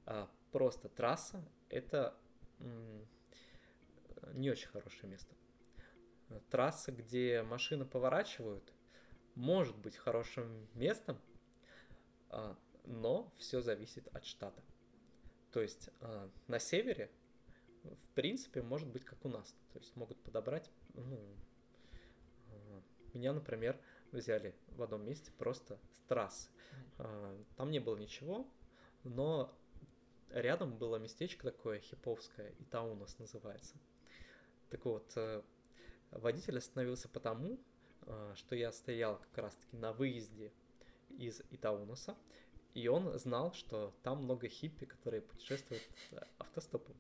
а 0.07 0.31
просто 0.53 0.89
трасса 0.89 1.43
это 1.69 2.17
м- 2.61 3.07
не 4.35 4.51
очень 4.51 4.69
хорошее 4.69 5.11
место. 5.11 5.35
Трасса, 6.51 6.93
где 6.93 7.43
машины 7.43 7.85
поворачивают, 7.85 8.73
может 9.35 9.77
быть 9.77 9.97
хорошим 9.97 10.69
местом, 10.75 11.19
А, 12.31 12.57
но 12.85 13.33
все 13.39 13.61
зависит 13.61 14.07
от 14.15 14.25
штата. 14.25 14.63
То 15.53 15.63
есть 15.63 15.91
а, 16.01 16.31
на 16.47 16.59
севере, 16.59 17.11
в 17.85 18.15
принципе, 18.15 18.63
может 18.63 18.89
быть 18.89 19.05
как 19.05 19.25
у 19.25 19.29
нас. 19.29 19.55
То 19.73 19.79
есть 19.79 19.97
могут 19.97 20.19
подобрать, 20.23 20.71
ну, 20.95 21.19
а, 22.49 22.83
меня, 23.15 23.33
например, 23.33 23.81
взяли 24.13 24.55
в 24.69 24.83
одном 24.83 25.05
месте 25.05 25.31
просто 25.39 25.79
с 25.93 26.01
трассы. 26.09 26.51
Там 27.57 27.71
не 27.71 27.79
было 27.79 27.97
ничего, 27.97 28.47
но 29.05 29.55
рядом 30.31 30.77
было 30.77 30.97
местечко 30.97 31.51
такое 31.51 31.81
хиповское, 31.81 32.55
Итаунас 32.59 33.19
называется. 33.19 33.77
Так 34.71 34.85
вот, 34.85 35.13
э, 35.17 35.43
водитель 36.11 36.59
остановился 36.59 37.09
потому, 37.09 37.59
э, 38.03 38.33
что 38.37 38.55
я 38.55 38.73
стоял 38.73 39.19
как 39.19 39.45
раз-таки 39.45 39.77
на 39.77 39.93
выезде 39.93 40.53
из 41.11 41.43
Итаунаса, 41.51 42.17
и 42.75 42.87
он 42.89 43.19
знал, 43.19 43.53
что 43.55 43.95
там 44.03 44.25
много 44.25 44.49
хиппи, 44.49 44.87
которые 44.87 45.23
путешествуют 45.23 45.83
автостопом. 46.39 46.97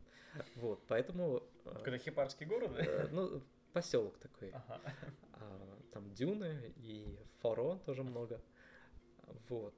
Вот, 0.57 0.83
поэтому... 0.89 1.43
Это 1.65 1.99
хипарский 1.99 2.47
город, 2.47 2.73
да? 2.75 2.83
Э, 2.85 3.09
ну, 3.11 3.43
поселок 3.73 4.19
такой. 4.19 4.51
Ага. 4.51 4.81
А, 5.35 5.79
там 5.93 6.13
дюны 6.15 6.73
и 6.77 7.19
форо 7.41 7.77
тоже 7.87 8.03
много. 8.03 8.41
Вот. 9.49 9.75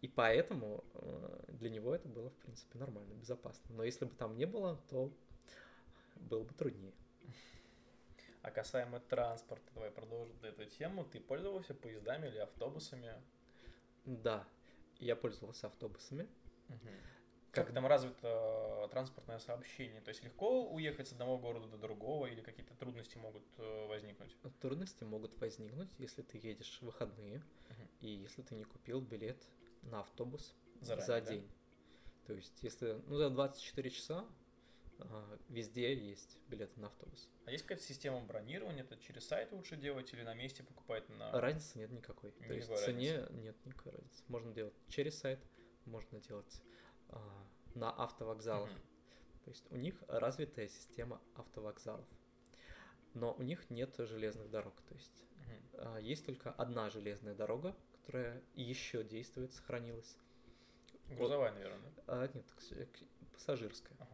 И 0.00 0.08
поэтому 0.08 0.84
э, 0.94 1.44
для 1.48 1.70
него 1.70 1.94
это 1.94 2.08
было, 2.08 2.30
в 2.30 2.36
принципе, 2.36 2.78
нормально, 2.78 3.14
безопасно. 3.14 3.74
Но 3.74 3.84
если 3.84 4.04
бы 4.04 4.14
там 4.14 4.36
не 4.36 4.44
было, 4.44 4.80
то 4.88 5.12
было 6.16 6.44
бы 6.44 6.54
труднее. 6.54 6.94
А 8.48 8.50
касаемо 8.50 8.98
транспорта, 8.98 9.70
давай 9.74 9.90
продолжим 9.90 10.34
эту 10.42 10.64
тему. 10.64 11.04
Ты 11.04 11.20
пользовался 11.20 11.74
поездами 11.74 12.28
или 12.28 12.38
автобусами? 12.38 13.12
Да, 14.06 14.48
я 15.00 15.16
пользовался 15.16 15.66
автобусами. 15.66 16.26
Угу. 16.70 16.88
Как, 17.50 17.66
как 17.66 17.74
там 17.74 17.86
развито 17.86 18.26
э, 18.86 18.88
транспортное 18.90 19.38
сообщение? 19.38 20.00
То 20.00 20.08
есть 20.08 20.24
легко 20.24 20.66
уехать 20.70 21.08
с 21.08 21.12
одного 21.12 21.36
города 21.36 21.68
до 21.68 21.76
другого 21.76 22.24
или 22.24 22.40
какие-то 22.40 22.74
трудности 22.76 23.18
могут 23.18 23.44
э, 23.58 23.86
возникнуть? 23.86 24.34
Трудности 24.62 25.04
могут 25.04 25.38
возникнуть, 25.42 25.90
если 25.98 26.22
ты 26.22 26.38
едешь 26.38 26.78
в 26.80 26.86
выходные 26.86 27.40
угу. 27.68 27.88
и 28.00 28.08
если 28.08 28.40
ты 28.40 28.54
не 28.54 28.64
купил 28.64 29.02
билет 29.02 29.44
на 29.82 30.00
автобус 30.00 30.54
Заранее, 30.80 31.06
за 31.06 31.20
день. 31.20 31.42
Да? 31.42 32.28
То 32.28 32.32
есть, 32.32 32.62
если 32.62 32.98
ну, 33.08 33.16
за 33.16 33.28
24 33.28 33.90
часа 33.90 34.24
везде 35.48 35.94
есть 35.94 36.38
билеты 36.48 36.78
на 36.80 36.88
автобус. 36.88 37.28
А 37.44 37.50
есть 37.50 37.64
какая-то 37.64 37.84
система 37.84 38.20
бронирования? 38.20 38.82
Это 38.82 38.96
через 38.96 39.26
сайт 39.26 39.52
лучше 39.52 39.76
делать 39.76 40.12
или 40.12 40.22
на 40.22 40.34
месте 40.34 40.62
покупать 40.62 41.08
на... 41.08 41.32
Разницы 41.40 41.78
нет 41.78 41.90
никакой. 41.90 42.34
Не 42.40 42.46
То 42.46 42.54
есть 42.54 42.68
в 42.68 42.76
цене 42.76 43.26
нет 43.30 43.56
никакой 43.64 43.92
разницы. 43.92 44.22
Можно 44.28 44.52
делать 44.52 44.74
через 44.88 45.18
сайт, 45.18 45.40
можно 45.84 46.20
делать 46.20 46.62
а, 47.08 47.46
на 47.74 47.90
автовокзалах. 47.90 48.70
Угу. 48.70 48.78
То 49.44 49.50
есть 49.50 49.72
у 49.72 49.76
них 49.76 49.94
развитая 50.08 50.68
система 50.68 51.20
автовокзалов. 51.34 52.06
Но 53.14 53.34
у 53.34 53.42
них 53.42 53.70
нет 53.70 53.94
железных 53.98 54.50
дорог. 54.50 54.74
То 54.88 54.94
есть 54.94 55.24
угу. 55.32 55.82
а, 55.84 55.98
есть 55.98 56.26
только 56.26 56.50
одна 56.50 56.90
железная 56.90 57.34
дорога, 57.34 57.74
которая 57.92 58.42
еще 58.54 59.04
действует, 59.04 59.52
сохранилась. 59.52 60.16
Грузовая, 61.08 61.52
вот. 61.52 61.58
наверное? 61.58 61.92
А, 62.06 62.30
нет, 62.34 62.44
пассажирская. 63.32 63.96
Ага. 63.98 64.07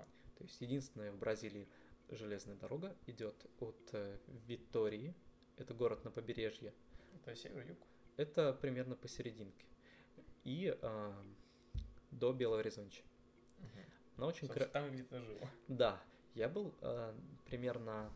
То 0.44 0.48
есть 0.48 0.60
единственная 0.60 1.10
в 1.10 1.16
Бразилии 1.16 1.66
железная 2.10 2.54
дорога 2.56 2.94
идет 3.06 3.34
от 3.60 3.88
э, 3.92 4.18
Витории, 4.46 5.14
это 5.56 5.72
город 5.72 6.04
на 6.04 6.10
побережье. 6.10 6.74
Это 7.14 7.34
север-юг? 7.34 7.78
Это 8.18 8.52
примерно 8.52 8.94
посерединке. 8.94 9.64
И 10.42 10.76
э, 10.78 11.12
до 12.10 12.34
Белого 12.34 12.58
Горизонча. 12.58 13.02
Угу. 13.60 13.68
Она 14.18 14.26
очень 14.26 14.48
кра... 14.48 14.66
Там 14.66 14.92
где-то 14.92 15.22
жил. 15.22 15.38
Да, 15.68 16.02
я 16.34 16.50
был 16.50 16.74
э, 16.82 17.14
примерно 17.46 18.12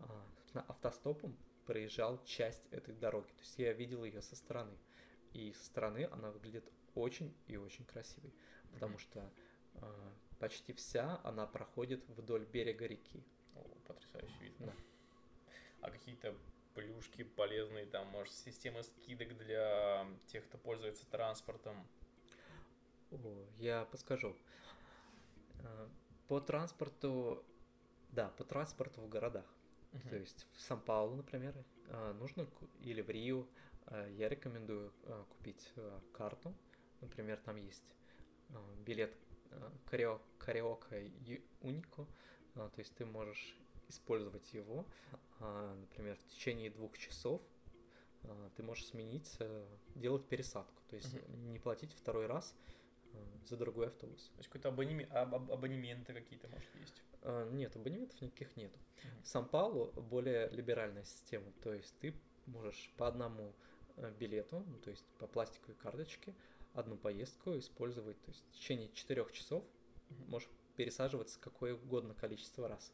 э, 0.00 0.58
автостопом 0.66 1.36
проезжал 1.66 2.20
часть 2.24 2.66
этой 2.72 2.96
дороги. 2.96 3.28
То 3.28 3.42
есть 3.42 3.58
я 3.60 3.72
видел 3.72 4.02
ее 4.02 4.22
со 4.22 4.34
стороны. 4.34 4.76
И 5.32 5.52
со 5.52 5.66
стороны 5.66 6.08
она 6.10 6.32
выглядит 6.32 6.68
очень 6.96 7.32
и 7.46 7.56
очень 7.56 7.84
красивой, 7.84 8.34
потому 8.72 8.98
что 8.98 9.30
э, 9.74 10.12
почти 10.44 10.74
вся 10.74 11.20
она 11.24 11.46
проходит 11.46 12.06
вдоль 12.08 12.44
берега 12.44 12.86
реки. 12.86 13.24
О, 13.54 13.64
потрясающий 13.86 14.44
вид. 14.44 14.54
Да. 14.58 14.74
А 15.80 15.90
какие-то 15.90 16.34
плюшки 16.74 17.24
полезные, 17.24 17.86
там, 17.86 18.06
может, 18.08 18.34
система 18.34 18.82
скидок 18.82 19.34
для 19.38 20.06
тех, 20.26 20.44
кто 20.44 20.58
пользуется 20.58 21.06
транспортом? 21.06 21.88
О, 23.10 23.46
я 23.56 23.86
подскажу. 23.86 24.36
А, 25.60 25.88
по 26.28 26.40
транспорту, 26.40 27.42
да, 28.10 28.28
по 28.28 28.44
транспорту 28.44 29.00
в 29.00 29.08
городах. 29.08 29.46
Uh-huh. 29.92 30.10
То 30.10 30.16
есть 30.16 30.46
в 30.52 30.60
Сан-Паулу, 30.60 31.16
например, 31.16 31.54
а, 31.88 32.12
нужно 32.12 32.46
или 32.80 33.00
в 33.00 33.08
Рио 33.08 33.46
а, 33.86 34.06
я 34.10 34.28
рекомендую 34.28 34.92
купить 35.30 35.72
карту. 36.12 36.54
Например, 37.00 37.38
там 37.38 37.56
есть 37.56 37.96
билет 38.84 39.16
Кариока 39.86 40.96
Унико, 41.60 42.06
то 42.54 42.78
есть 42.78 42.94
ты 42.94 43.04
можешь 43.04 43.56
использовать 43.88 44.52
его, 44.54 44.86
например, 45.40 46.16
в 46.16 46.24
течение 46.26 46.70
двух 46.70 46.96
часов 46.98 47.42
ты 48.56 48.62
можешь 48.62 48.86
сменить, 48.86 49.38
делать 49.94 50.26
пересадку, 50.26 50.82
то 50.88 50.96
есть 50.96 51.14
uh-huh. 51.14 51.36
не 51.50 51.58
платить 51.58 51.92
второй 51.92 52.26
раз 52.26 52.54
за 53.44 53.56
другой 53.56 53.88
автобус. 53.88 54.30
То 54.30 54.38
есть 54.38 54.48
какой-то 54.48 54.68
абонемент, 54.70 55.12
абонементы 55.12 56.14
какие-то, 56.14 56.48
может, 56.48 56.68
есть? 56.80 57.02
Нет, 57.52 57.76
абонементов 57.76 58.20
никаких 58.20 58.56
нету. 58.56 58.78
В 59.22 59.28
Сан-Паулу 59.28 59.92
более 60.02 60.48
либеральная 60.48 61.04
система, 61.04 61.52
то 61.62 61.72
есть 61.72 61.94
ты 62.00 62.14
можешь 62.46 62.92
по 62.96 63.08
одному 63.08 63.54
э, 63.96 64.10
билету, 64.18 64.64
ну, 64.66 64.78
то 64.78 64.90
есть 64.90 65.04
по 65.18 65.26
пластиковой 65.26 65.76
карточке, 65.76 66.34
одну 66.74 66.96
поездку 66.96 67.56
использовать, 67.58 68.20
то 68.22 68.30
есть 68.30 68.44
в 68.50 68.52
течение 68.52 68.90
четырех 68.92 69.32
часов 69.32 69.64
можешь 70.28 70.48
пересаживаться 70.76 71.38
какое 71.40 71.74
угодно 71.74 72.14
количество 72.14 72.68
раз. 72.68 72.92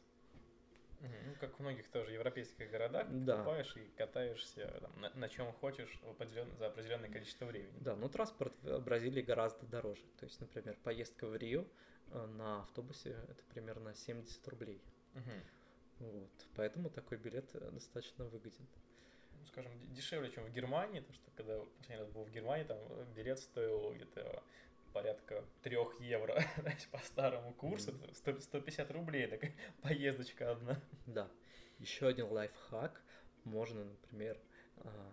Ну, 1.01 1.35
как 1.39 1.57
в 1.57 1.59
многих 1.59 1.89
тоже 1.89 2.11
европейских 2.11 2.69
городах, 2.69 3.07
да. 3.09 3.37
покупаешь 3.37 3.75
и 3.75 3.89
катаешься 3.97 4.67
там, 4.81 5.01
на, 5.01 5.09
на 5.15 5.29
чем 5.29 5.51
хочешь 5.53 5.99
определен, 6.07 6.47
за 6.57 6.67
определенное 6.67 7.09
количество 7.09 7.45
времени. 7.45 7.73
Да, 7.79 7.95
но 7.95 8.07
транспорт 8.07 8.53
в 8.61 8.79
Бразилии 8.81 9.21
гораздо 9.21 9.65
дороже. 9.65 10.03
То 10.19 10.25
есть, 10.25 10.39
например, 10.39 10.77
поездка 10.83 11.25
в 11.25 11.35
Рио 11.35 11.65
э, 12.11 12.25
на 12.27 12.61
автобусе 12.61 13.17
это 13.29 13.43
примерно 13.49 13.95
70 13.95 14.47
рублей. 14.47 14.79
Угу. 15.15 16.07
Вот. 16.11 16.47
Поэтому 16.55 16.91
такой 16.91 17.17
билет 17.17 17.49
э, 17.55 17.71
достаточно 17.71 18.25
выгоден. 18.25 18.67
Скажем, 19.47 19.71
дешевле, 19.93 20.31
чем 20.31 20.45
в 20.45 20.51
Германии, 20.51 20.99
потому 20.99 21.15
что 21.15 21.31
когда 21.35 21.59
последний 21.77 22.03
раз 22.03 22.09
был 22.09 22.23
в 22.23 22.31
Германии, 22.31 22.63
там 22.65 22.77
э, 22.77 23.05
билет 23.15 23.39
стоил 23.39 23.93
где-то 23.93 24.43
порядка 24.93 25.43
трех 25.63 25.99
евро 25.99 26.43
по 26.91 26.97
старому 26.99 27.53
курсу, 27.53 27.93
100, 28.13 28.41
150 28.41 28.91
рублей, 28.91 29.27
такая 29.27 29.53
поездочка 29.81 30.51
одна. 30.51 30.81
Да. 31.05 31.29
Еще 31.79 32.07
один 32.07 32.27
лайфхак. 32.27 33.01
Можно, 33.43 33.85
например, 33.85 34.39
а, 34.77 35.11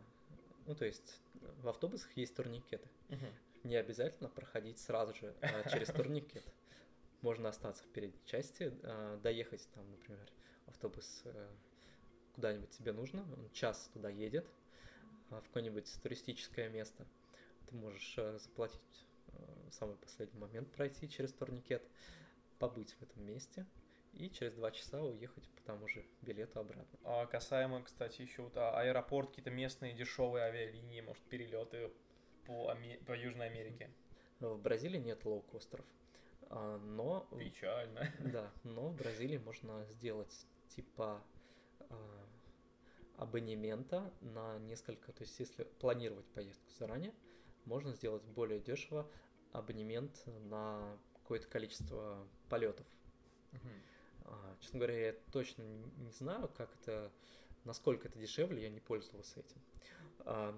ну, 0.67 0.75
то 0.75 0.85
есть 0.85 1.21
в 1.63 1.69
автобусах 1.69 2.15
есть 2.17 2.35
турникеты. 2.35 2.89
Угу. 3.09 3.27
Не 3.65 3.77
обязательно 3.77 4.29
проходить 4.29 4.79
сразу 4.79 5.15
же 5.15 5.35
а, 5.41 5.69
через 5.71 5.89
турникет. 5.89 6.45
Можно 7.23 7.49
остаться 7.49 7.83
в 7.85 7.89
передней 7.89 8.21
части, 8.27 8.73
а, 8.83 9.17
доехать 9.19 9.67
там, 9.75 9.91
например, 9.91 10.31
автобус 10.67 11.23
э, 11.25 11.49
куда-нибудь 12.39 12.71
тебе 12.71 12.93
нужно, 12.93 13.23
он 13.37 13.51
час 13.51 13.91
туда 13.93 14.09
едет, 14.09 14.47
а, 15.31 15.41
в 15.41 15.47
какое-нибудь 15.49 15.93
туристическое 16.05 16.69
место. 16.69 17.05
Ты 17.69 17.75
можешь 17.75 18.15
э, 18.17 18.39
заплатить 18.39 19.07
э, 19.33 19.69
в 19.69 19.75
самый 19.75 19.97
последний 19.97 20.39
момент, 20.39 20.71
пройти 20.71 21.09
через 21.09 21.33
турникет, 21.33 21.83
побыть 22.61 22.93
в 22.93 23.03
этом 23.03 23.25
месте 23.25 23.67
и 24.13 24.31
через 24.31 24.55
два 24.55 24.71
часа 24.71 25.03
уехать 25.03 25.49
по 25.49 25.63
тому 25.63 25.89
же 25.89 26.05
билету 26.23 26.61
обратно. 26.61 26.99
А 27.03 27.27
касаемо, 27.27 27.83
кстати, 27.83 28.23
еще 28.23 28.43
вот 28.43 28.57
а, 28.57 28.81
аэропорт, 28.83 29.31
какие-то 29.31 29.51
местные 29.51 29.95
дешевые 29.95 30.45
авиалинии, 30.45 31.01
может, 31.01 31.23
перелеты 31.25 31.91
по, 32.47 32.69
Аме... 32.69 32.99
по 32.99 33.19
Южной 33.19 33.49
Америке? 33.49 33.91
В 34.39 34.57
Бразилии 34.59 35.01
нет 35.01 35.25
лоукостеров. 35.25 35.85
А, 36.51 36.79
но... 36.79 37.27
Печально. 37.37 38.13
Да, 38.21 38.53
но 38.63 38.91
в 38.91 38.97
Бразилии 38.97 39.39
можно 39.39 39.85
сделать 39.87 40.47
типа 40.69 41.21
абонемента 43.19 44.13
на 44.21 44.59
несколько, 44.61 45.13
то 45.13 45.23
есть 45.23 45.39
если 45.39 45.65
планировать 45.65 46.27
поездку 46.27 46.71
заранее, 46.79 47.13
можно 47.65 47.93
сделать 47.93 48.23
более 48.23 48.61
дешево 48.61 49.11
абонемент 49.53 50.25
на 50.49 50.97
какое-то 51.15 51.49
количество 51.49 52.27
полетов. 52.49 52.87
Uh-huh. 53.53 54.57
Честно 54.61 54.79
говоря, 54.79 55.07
я 55.09 55.13
точно 55.33 55.63
не 55.63 56.11
знаю, 56.11 56.49
как 56.57 56.71
это, 56.81 57.11
насколько 57.65 58.09
это 58.09 58.19
дешевле, 58.19 58.63
я 58.63 58.71
не 58.71 58.81
пользовался 58.81 59.41
этим. 59.41 59.61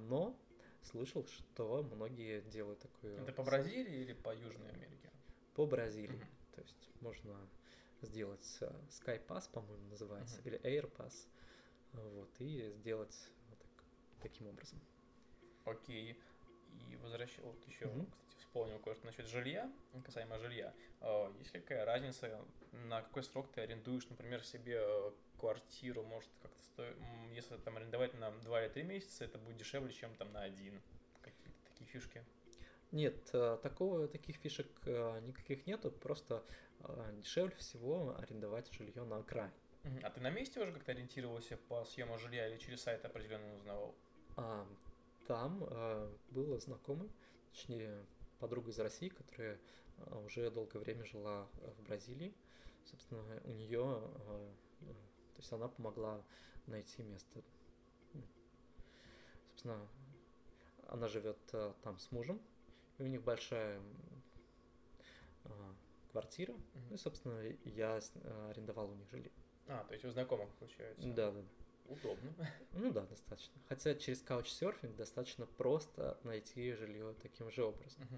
Но 0.09 0.37
слышал, 0.83 1.27
что 1.27 1.83
многие 1.83 2.41
делают 2.43 2.81
такую... 2.81 3.17
Это 3.19 3.33
по 3.33 3.43
Бразилии 3.43 4.03
или 4.03 4.13
по 4.13 4.35
Южной 4.35 4.71
Америке? 4.71 5.11
По 5.55 5.67
Бразилии. 5.67 6.17
Угу. 6.17 6.55
То 6.57 6.61
есть 6.63 6.91
можно 7.01 7.37
сделать 8.03 8.59
э, 8.61 8.73
SkyPass, 8.89 9.51
по-моему, 9.53 9.87
называется, 9.89 10.41
угу. 10.41 10.49
или 10.49 10.61
AirPass, 10.61 11.29
вот, 11.93 12.31
и 12.39 12.71
сделать 12.77 13.17
вот 13.49 13.59
так, 13.59 13.85
таким 14.23 14.49
образом. 14.49 14.79
Окей. 15.65 16.19
И 16.89 16.97
возвращал 16.97 17.47
вот 17.47 17.67
еще, 17.67 17.87
угу. 17.87 18.07
кстати, 18.07 18.41
вспомнил 18.41 18.79
кое-что 18.79 19.07
насчет 19.07 19.27
жилья, 19.27 19.71
касаемо 20.05 20.39
жилья. 20.39 20.73
А, 21.01 21.33
есть 21.39 21.55
ли 21.55 21.61
какая 21.61 21.85
разница, 21.85 22.45
на 22.73 23.03
какой 23.03 23.23
срок 23.23 23.51
ты 23.53 23.61
арендуешь, 23.63 24.09
например, 24.09 24.45
себе 24.45 24.79
э, 24.81 25.11
квартиру, 25.39 26.03
может, 26.03 26.31
как-то 26.43 26.63
стоит, 26.65 26.97
если 27.35 27.57
там 27.59 27.77
арендовать 27.77 28.15
на 28.15 28.31
2 28.31 28.63
или 28.63 28.73
3 28.73 28.83
месяца, 28.85 29.25
это 29.25 29.39
будет 29.39 29.57
дешевле, 29.57 29.93
чем 29.93 30.15
там 30.17 30.33
на 30.33 30.43
один. 30.43 30.81
Какие-то 31.23 31.59
такие 31.65 31.91
фишки. 31.91 32.25
Нет, 32.93 33.31
э, 33.33 33.59
такого, 33.63 34.09
таких 34.09 34.37
фишек 34.37 34.69
э, 34.87 35.21
никаких 35.21 35.67
нету, 35.67 35.91
просто 35.91 36.45
дешевле 37.13 37.55
всего 37.57 38.17
арендовать 38.19 38.73
жилье 38.73 39.05
на 39.05 39.19
окраине. 39.19 39.53
А 40.03 40.11
ты 40.11 40.21
на 40.21 40.31
месте 40.31 40.61
уже 40.61 40.73
как-то 40.73 40.93
ориентировался 40.93 41.57
по 41.57 41.85
съему 41.85 42.19
жилья 42.19 42.49
или 42.49 42.59
через 42.59 42.83
сайт 42.83 43.05
определенно 43.05 43.55
узнавал? 43.57 43.95
А, 44.37 44.67
там 45.27 45.65
э, 45.65 46.17
было 46.31 46.59
знакомый, 46.59 47.11
точнее, 47.53 48.05
подруга 48.39 48.71
из 48.71 48.79
России, 48.79 49.09
которая 49.09 49.59
э, 49.99 50.25
уже 50.25 50.51
долгое 50.51 50.81
время 50.81 51.05
жила 51.05 51.49
в 51.79 51.83
Бразилии. 51.85 52.35
Собственно, 52.85 53.23
у 53.45 53.53
нее, 53.53 54.03
э, 54.27 54.53
то 55.35 55.39
есть 55.39 55.53
она 55.53 55.69
помогла 55.69 56.23
найти 56.67 57.03
место. 57.03 57.43
Собственно, 59.51 59.89
она 60.89 61.09
живет 61.09 61.39
э, 61.53 61.73
там 61.83 61.99
с 61.99 62.11
мужем, 62.11 62.41
и 62.99 63.03
у 63.03 63.07
них 63.07 63.23
большая 63.23 63.81
э, 65.45 65.51
квартира. 66.11 66.53
Mm-hmm. 66.53 66.87
Ну 66.89 66.95
и, 66.95 66.99
собственно, 66.99 67.41
я 67.65 68.01
арендовал 68.51 68.91
у 68.91 68.95
них 68.95 69.09
жилье. 69.11 69.31
А, 69.71 69.85
то 69.85 69.93
есть 69.93 70.05
у 70.05 70.11
знакомых 70.11 70.51
получается. 70.57 71.09
Да, 71.09 71.31
да. 71.31 71.43
Удобно. 71.87 72.33
Ну 72.73 72.93
да, 72.93 73.03
достаточно. 73.03 73.55
Хотя 73.69 73.95
через 73.95 74.23
Couchsurfing 74.23 74.97
достаточно 74.97 75.47
просто 75.47 76.19
найти 76.25 76.73
жилье 76.73 77.15
таким 77.23 77.51
же 77.51 77.65
образом. 77.65 78.03
Угу. 78.03 78.17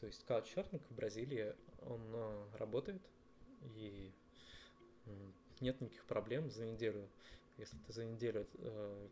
То 0.00 0.06
есть 0.06 0.24
Couchsurfing 0.28 0.82
в 0.88 0.94
Бразилии, 0.94 1.54
он 1.82 2.02
э, 2.14 2.46
работает, 2.58 3.02
и 3.74 4.12
нет 5.60 5.80
никаких 5.80 6.04
проблем 6.04 6.50
за 6.50 6.66
неделю. 6.66 7.08
Если 7.56 7.76
ты 7.78 7.92
за 7.92 8.04
неделю 8.04 8.46
э, 8.58 9.08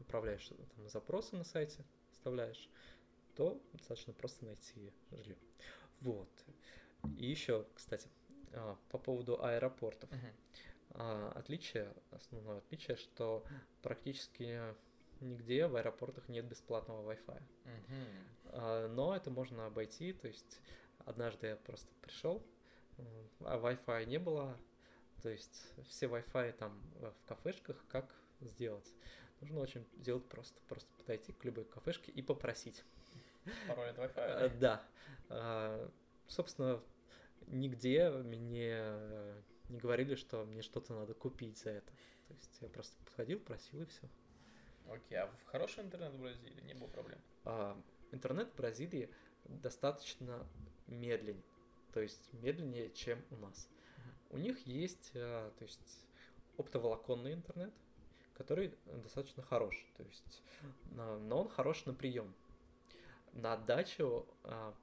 управляешь 0.00 0.48
там, 0.48 0.88
запросы 0.88 1.36
на 1.36 1.44
сайте, 1.44 1.84
вставляешь, 2.12 2.68
то 3.36 3.60
достаточно 3.72 4.12
просто 4.12 4.44
найти 4.44 4.92
жилье. 5.12 5.38
Вот. 6.00 6.28
И 7.18 7.26
еще, 7.26 7.66
кстати, 7.74 8.08
а, 8.52 8.76
по 8.90 8.98
поводу 8.98 9.42
аэропортов. 9.42 10.10
Uh-huh. 10.10 10.32
А, 10.94 11.32
отличие, 11.36 11.92
основное 12.10 12.58
отличие, 12.58 12.96
что 12.96 13.44
практически 13.82 14.60
нигде 15.20 15.66
в 15.66 15.76
аэропортах 15.76 16.28
нет 16.28 16.46
бесплатного 16.46 17.12
Wi-Fi. 17.12 17.42
А, 18.46 18.88
но 18.88 19.14
это 19.14 19.30
можно 19.30 19.66
обойти, 19.66 20.12
то 20.12 20.28
есть 20.28 20.60
однажды 21.04 21.48
я 21.48 21.56
просто 21.56 21.92
пришел, 22.00 22.42
а 23.40 23.58
Wi-Fi 23.58 24.06
не 24.06 24.18
было, 24.18 24.56
то 25.22 25.28
есть 25.28 25.72
все 25.88 26.06
Wi-Fi 26.06 26.52
там 26.52 26.80
в 26.94 27.14
кафешках, 27.26 27.76
как 27.88 28.14
сделать? 28.40 28.92
Нужно 29.40 29.60
очень 29.60 29.86
сделать 29.98 30.26
просто, 30.28 30.60
просто 30.68 30.90
подойти 30.98 31.32
к 31.32 31.44
любой 31.44 31.64
кафешке 31.64 32.12
и 32.12 32.20
попросить. 32.20 32.84
Пароль 33.68 33.90
от 33.90 33.98
Wi-Fi? 33.98 34.58
Да. 34.58 34.82
А, 35.28 35.90
собственно, 36.26 36.82
нигде 37.46 38.10
мне 38.10 38.84
не 39.70 39.78
говорили, 39.78 40.14
что 40.14 40.44
мне 40.44 40.62
что-то 40.62 40.94
надо 40.94 41.14
купить 41.14 41.58
за 41.58 41.70
это. 41.70 41.92
То 42.28 42.34
есть 42.34 42.58
я 42.60 42.68
просто 42.68 42.96
подходил, 43.04 43.40
просил 43.40 43.82
и 43.82 43.86
все. 43.86 44.08
Окей, 44.88 45.18
а 45.18 45.26
в 45.26 45.44
хороший 45.46 45.84
интернет 45.84 46.12
в 46.12 46.20
Бразилии 46.20 46.62
не 46.62 46.74
было 46.74 46.88
проблем? 46.88 47.20
А, 47.44 47.80
интернет 48.12 48.50
в 48.50 48.56
Бразилии 48.56 49.08
достаточно 49.44 50.46
медленнее, 50.86 51.44
то 51.92 52.00
есть 52.00 52.32
медленнее, 52.32 52.90
чем 52.90 53.22
у 53.30 53.36
нас. 53.36 53.68
У 54.30 54.38
них 54.38 54.66
есть, 54.66 55.12
а, 55.14 55.52
то 55.58 55.64
есть 55.64 56.06
оптоволоконный 56.56 57.34
интернет, 57.34 57.72
который 58.34 58.74
достаточно 58.86 59.42
хорош, 59.42 59.86
то 59.96 60.02
есть, 60.02 60.42
но 60.90 61.40
он 61.40 61.48
хорош 61.48 61.84
на 61.84 61.94
прием. 61.94 62.34
На 63.32 63.52
отдачу 63.52 64.26
а, 64.42 64.74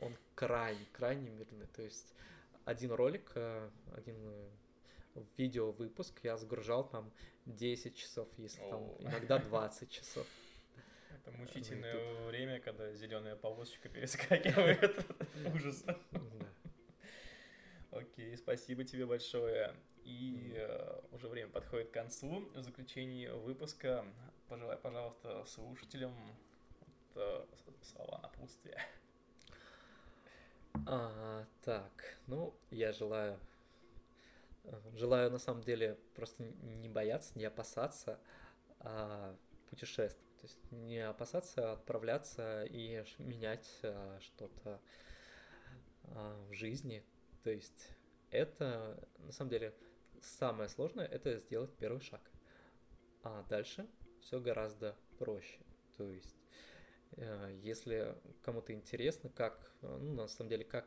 он 0.00 0.16
крайне, 0.34 0.86
крайне 0.92 1.30
медленный, 1.30 1.66
то 1.66 1.82
есть 1.82 2.14
один 2.68 2.92
ролик, 2.92 3.32
э, 3.34 3.70
один 3.96 4.16
э, 5.14 5.22
видео 5.38 5.72
выпуск 5.72 6.20
я 6.22 6.36
загружал 6.36 6.86
там 6.86 7.10
10 7.46 7.96
часов, 7.96 8.28
если 8.36 8.60
там 8.68 8.94
иногда 8.98 9.38
20 9.38 9.90
часов. 9.90 10.26
Это 11.14 11.30
мучительное 11.38 12.26
время, 12.26 12.60
когда 12.60 12.92
зеленая 12.92 13.36
полосочка 13.36 13.88
перескакивает. 13.94 15.06
Ужас. 15.54 15.82
Окей, 17.90 18.36
спасибо 18.36 18.84
тебе 18.84 19.06
большое. 19.06 19.74
И 20.04 20.52
э, 20.54 21.00
уже 21.12 21.28
время 21.28 21.50
подходит 21.50 21.88
к 21.88 21.94
концу. 21.94 22.50
В 22.54 22.62
заключении 22.62 23.28
выпуска 23.28 24.04
пожелай, 24.46 24.76
пожалуйста, 24.76 25.42
слушателям 25.46 26.14
слова 27.82 28.20
напутствия. 28.22 28.78
А, 31.68 31.82
так, 31.82 32.16
ну, 32.26 32.54
я 32.70 32.92
желаю, 32.92 33.38
э, 34.64 34.80
желаю 34.94 35.30
на 35.30 35.38
самом 35.38 35.62
деле 35.62 35.98
просто 36.14 36.42
не 36.62 36.88
бояться, 36.88 37.38
не 37.38 37.44
опасаться 37.44 38.18
а 38.80 39.36
путешествовать. 39.68 40.16
То 40.40 40.46
есть 40.46 40.72
не 40.72 41.00
опасаться 41.00 41.72
отправляться 41.72 42.64
и 42.64 43.04
менять 43.18 43.68
а, 43.82 44.18
что-то 44.20 44.80
а, 46.04 46.42
в 46.48 46.54
жизни. 46.54 47.04
То 47.42 47.50
есть 47.50 47.90
это 48.30 49.06
на 49.18 49.32
самом 49.32 49.50
деле 49.50 49.74
самое 50.22 50.70
сложное 50.70 51.04
это 51.04 51.36
сделать 51.36 51.76
первый 51.76 52.00
шаг. 52.00 52.22
А 53.22 53.42
дальше 53.50 53.86
все 54.22 54.40
гораздо 54.40 54.96
проще. 55.18 55.60
То 55.98 56.08
есть 56.10 56.38
Э, 57.16 57.58
если 57.62 58.14
кому-то 58.42 58.72
интересно, 58.72 59.30
как, 59.30 59.72
ну, 59.82 60.14
на 60.14 60.28
самом 60.28 60.50
деле, 60.50 60.64
как 60.64 60.86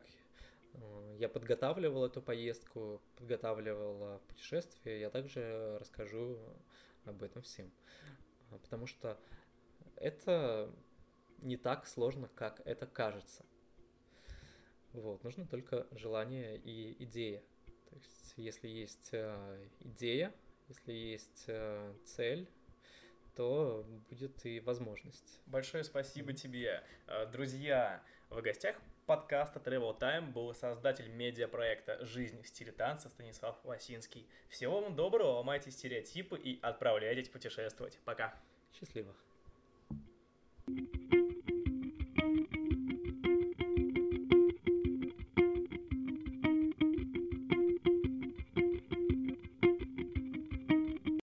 я 1.18 1.28
подготавливал 1.28 2.06
эту 2.06 2.22
поездку, 2.22 3.00
подготавливал 3.16 4.20
путешествие, 4.28 5.00
я 5.00 5.10
также 5.10 5.78
расскажу 5.78 6.38
об 7.04 7.22
этом 7.22 7.42
всем. 7.42 7.70
Потому 8.50 8.86
что 8.86 9.18
это 9.96 10.74
не 11.38 11.56
так 11.56 11.86
сложно, 11.86 12.28
как 12.34 12.60
это 12.64 12.86
кажется. 12.86 13.44
Вот, 14.92 15.24
нужно 15.24 15.46
только 15.46 15.86
желание 15.92 16.58
и 16.58 17.02
идея. 17.04 17.42
То 17.88 17.96
есть, 17.96 18.34
если 18.36 18.68
есть 18.68 19.10
идея, 19.80 20.34
если 20.68 20.92
есть 20.92 21.46
цель, 22.04 22.48
то 23.34 23.86
будет 24.10 24.44
и 24.44 24.60
возможность. 24.60 25.40
Большое 25.46 25.84
спасибо 25.84 26.32
тебе. 26.32 26.84
Э, 27.06 27.26
друзья, 27.26 28.02
в 28.28 28.40
гостях 28.42 28.76
подкаста 29.12 29.60
Travel 29.60 29.98
Time 29.98 30.32
был 30.32 30.54
создатель 30.54 31.06
медиапроекта 31.06 32.02
«Жизнь 32.02 32.40
в 32.42 32.48
стиле 32.48 32.72
танца» 32.72 33.10
Станислав 33.10 33.58
Васинский. 33.62 34.26
Всего 34.48 34.80
вам 34.80 34.96
доброго, 34.96 35.32
ломайте 35.32 35.70
стереотипы 35.70 36.38
и 36.38 36.58
отправляйтесь 36.62 37.28
путешествовать. 37.28 37.98
Пока. 38.06 38.34
Счастливо. 38.72 39.14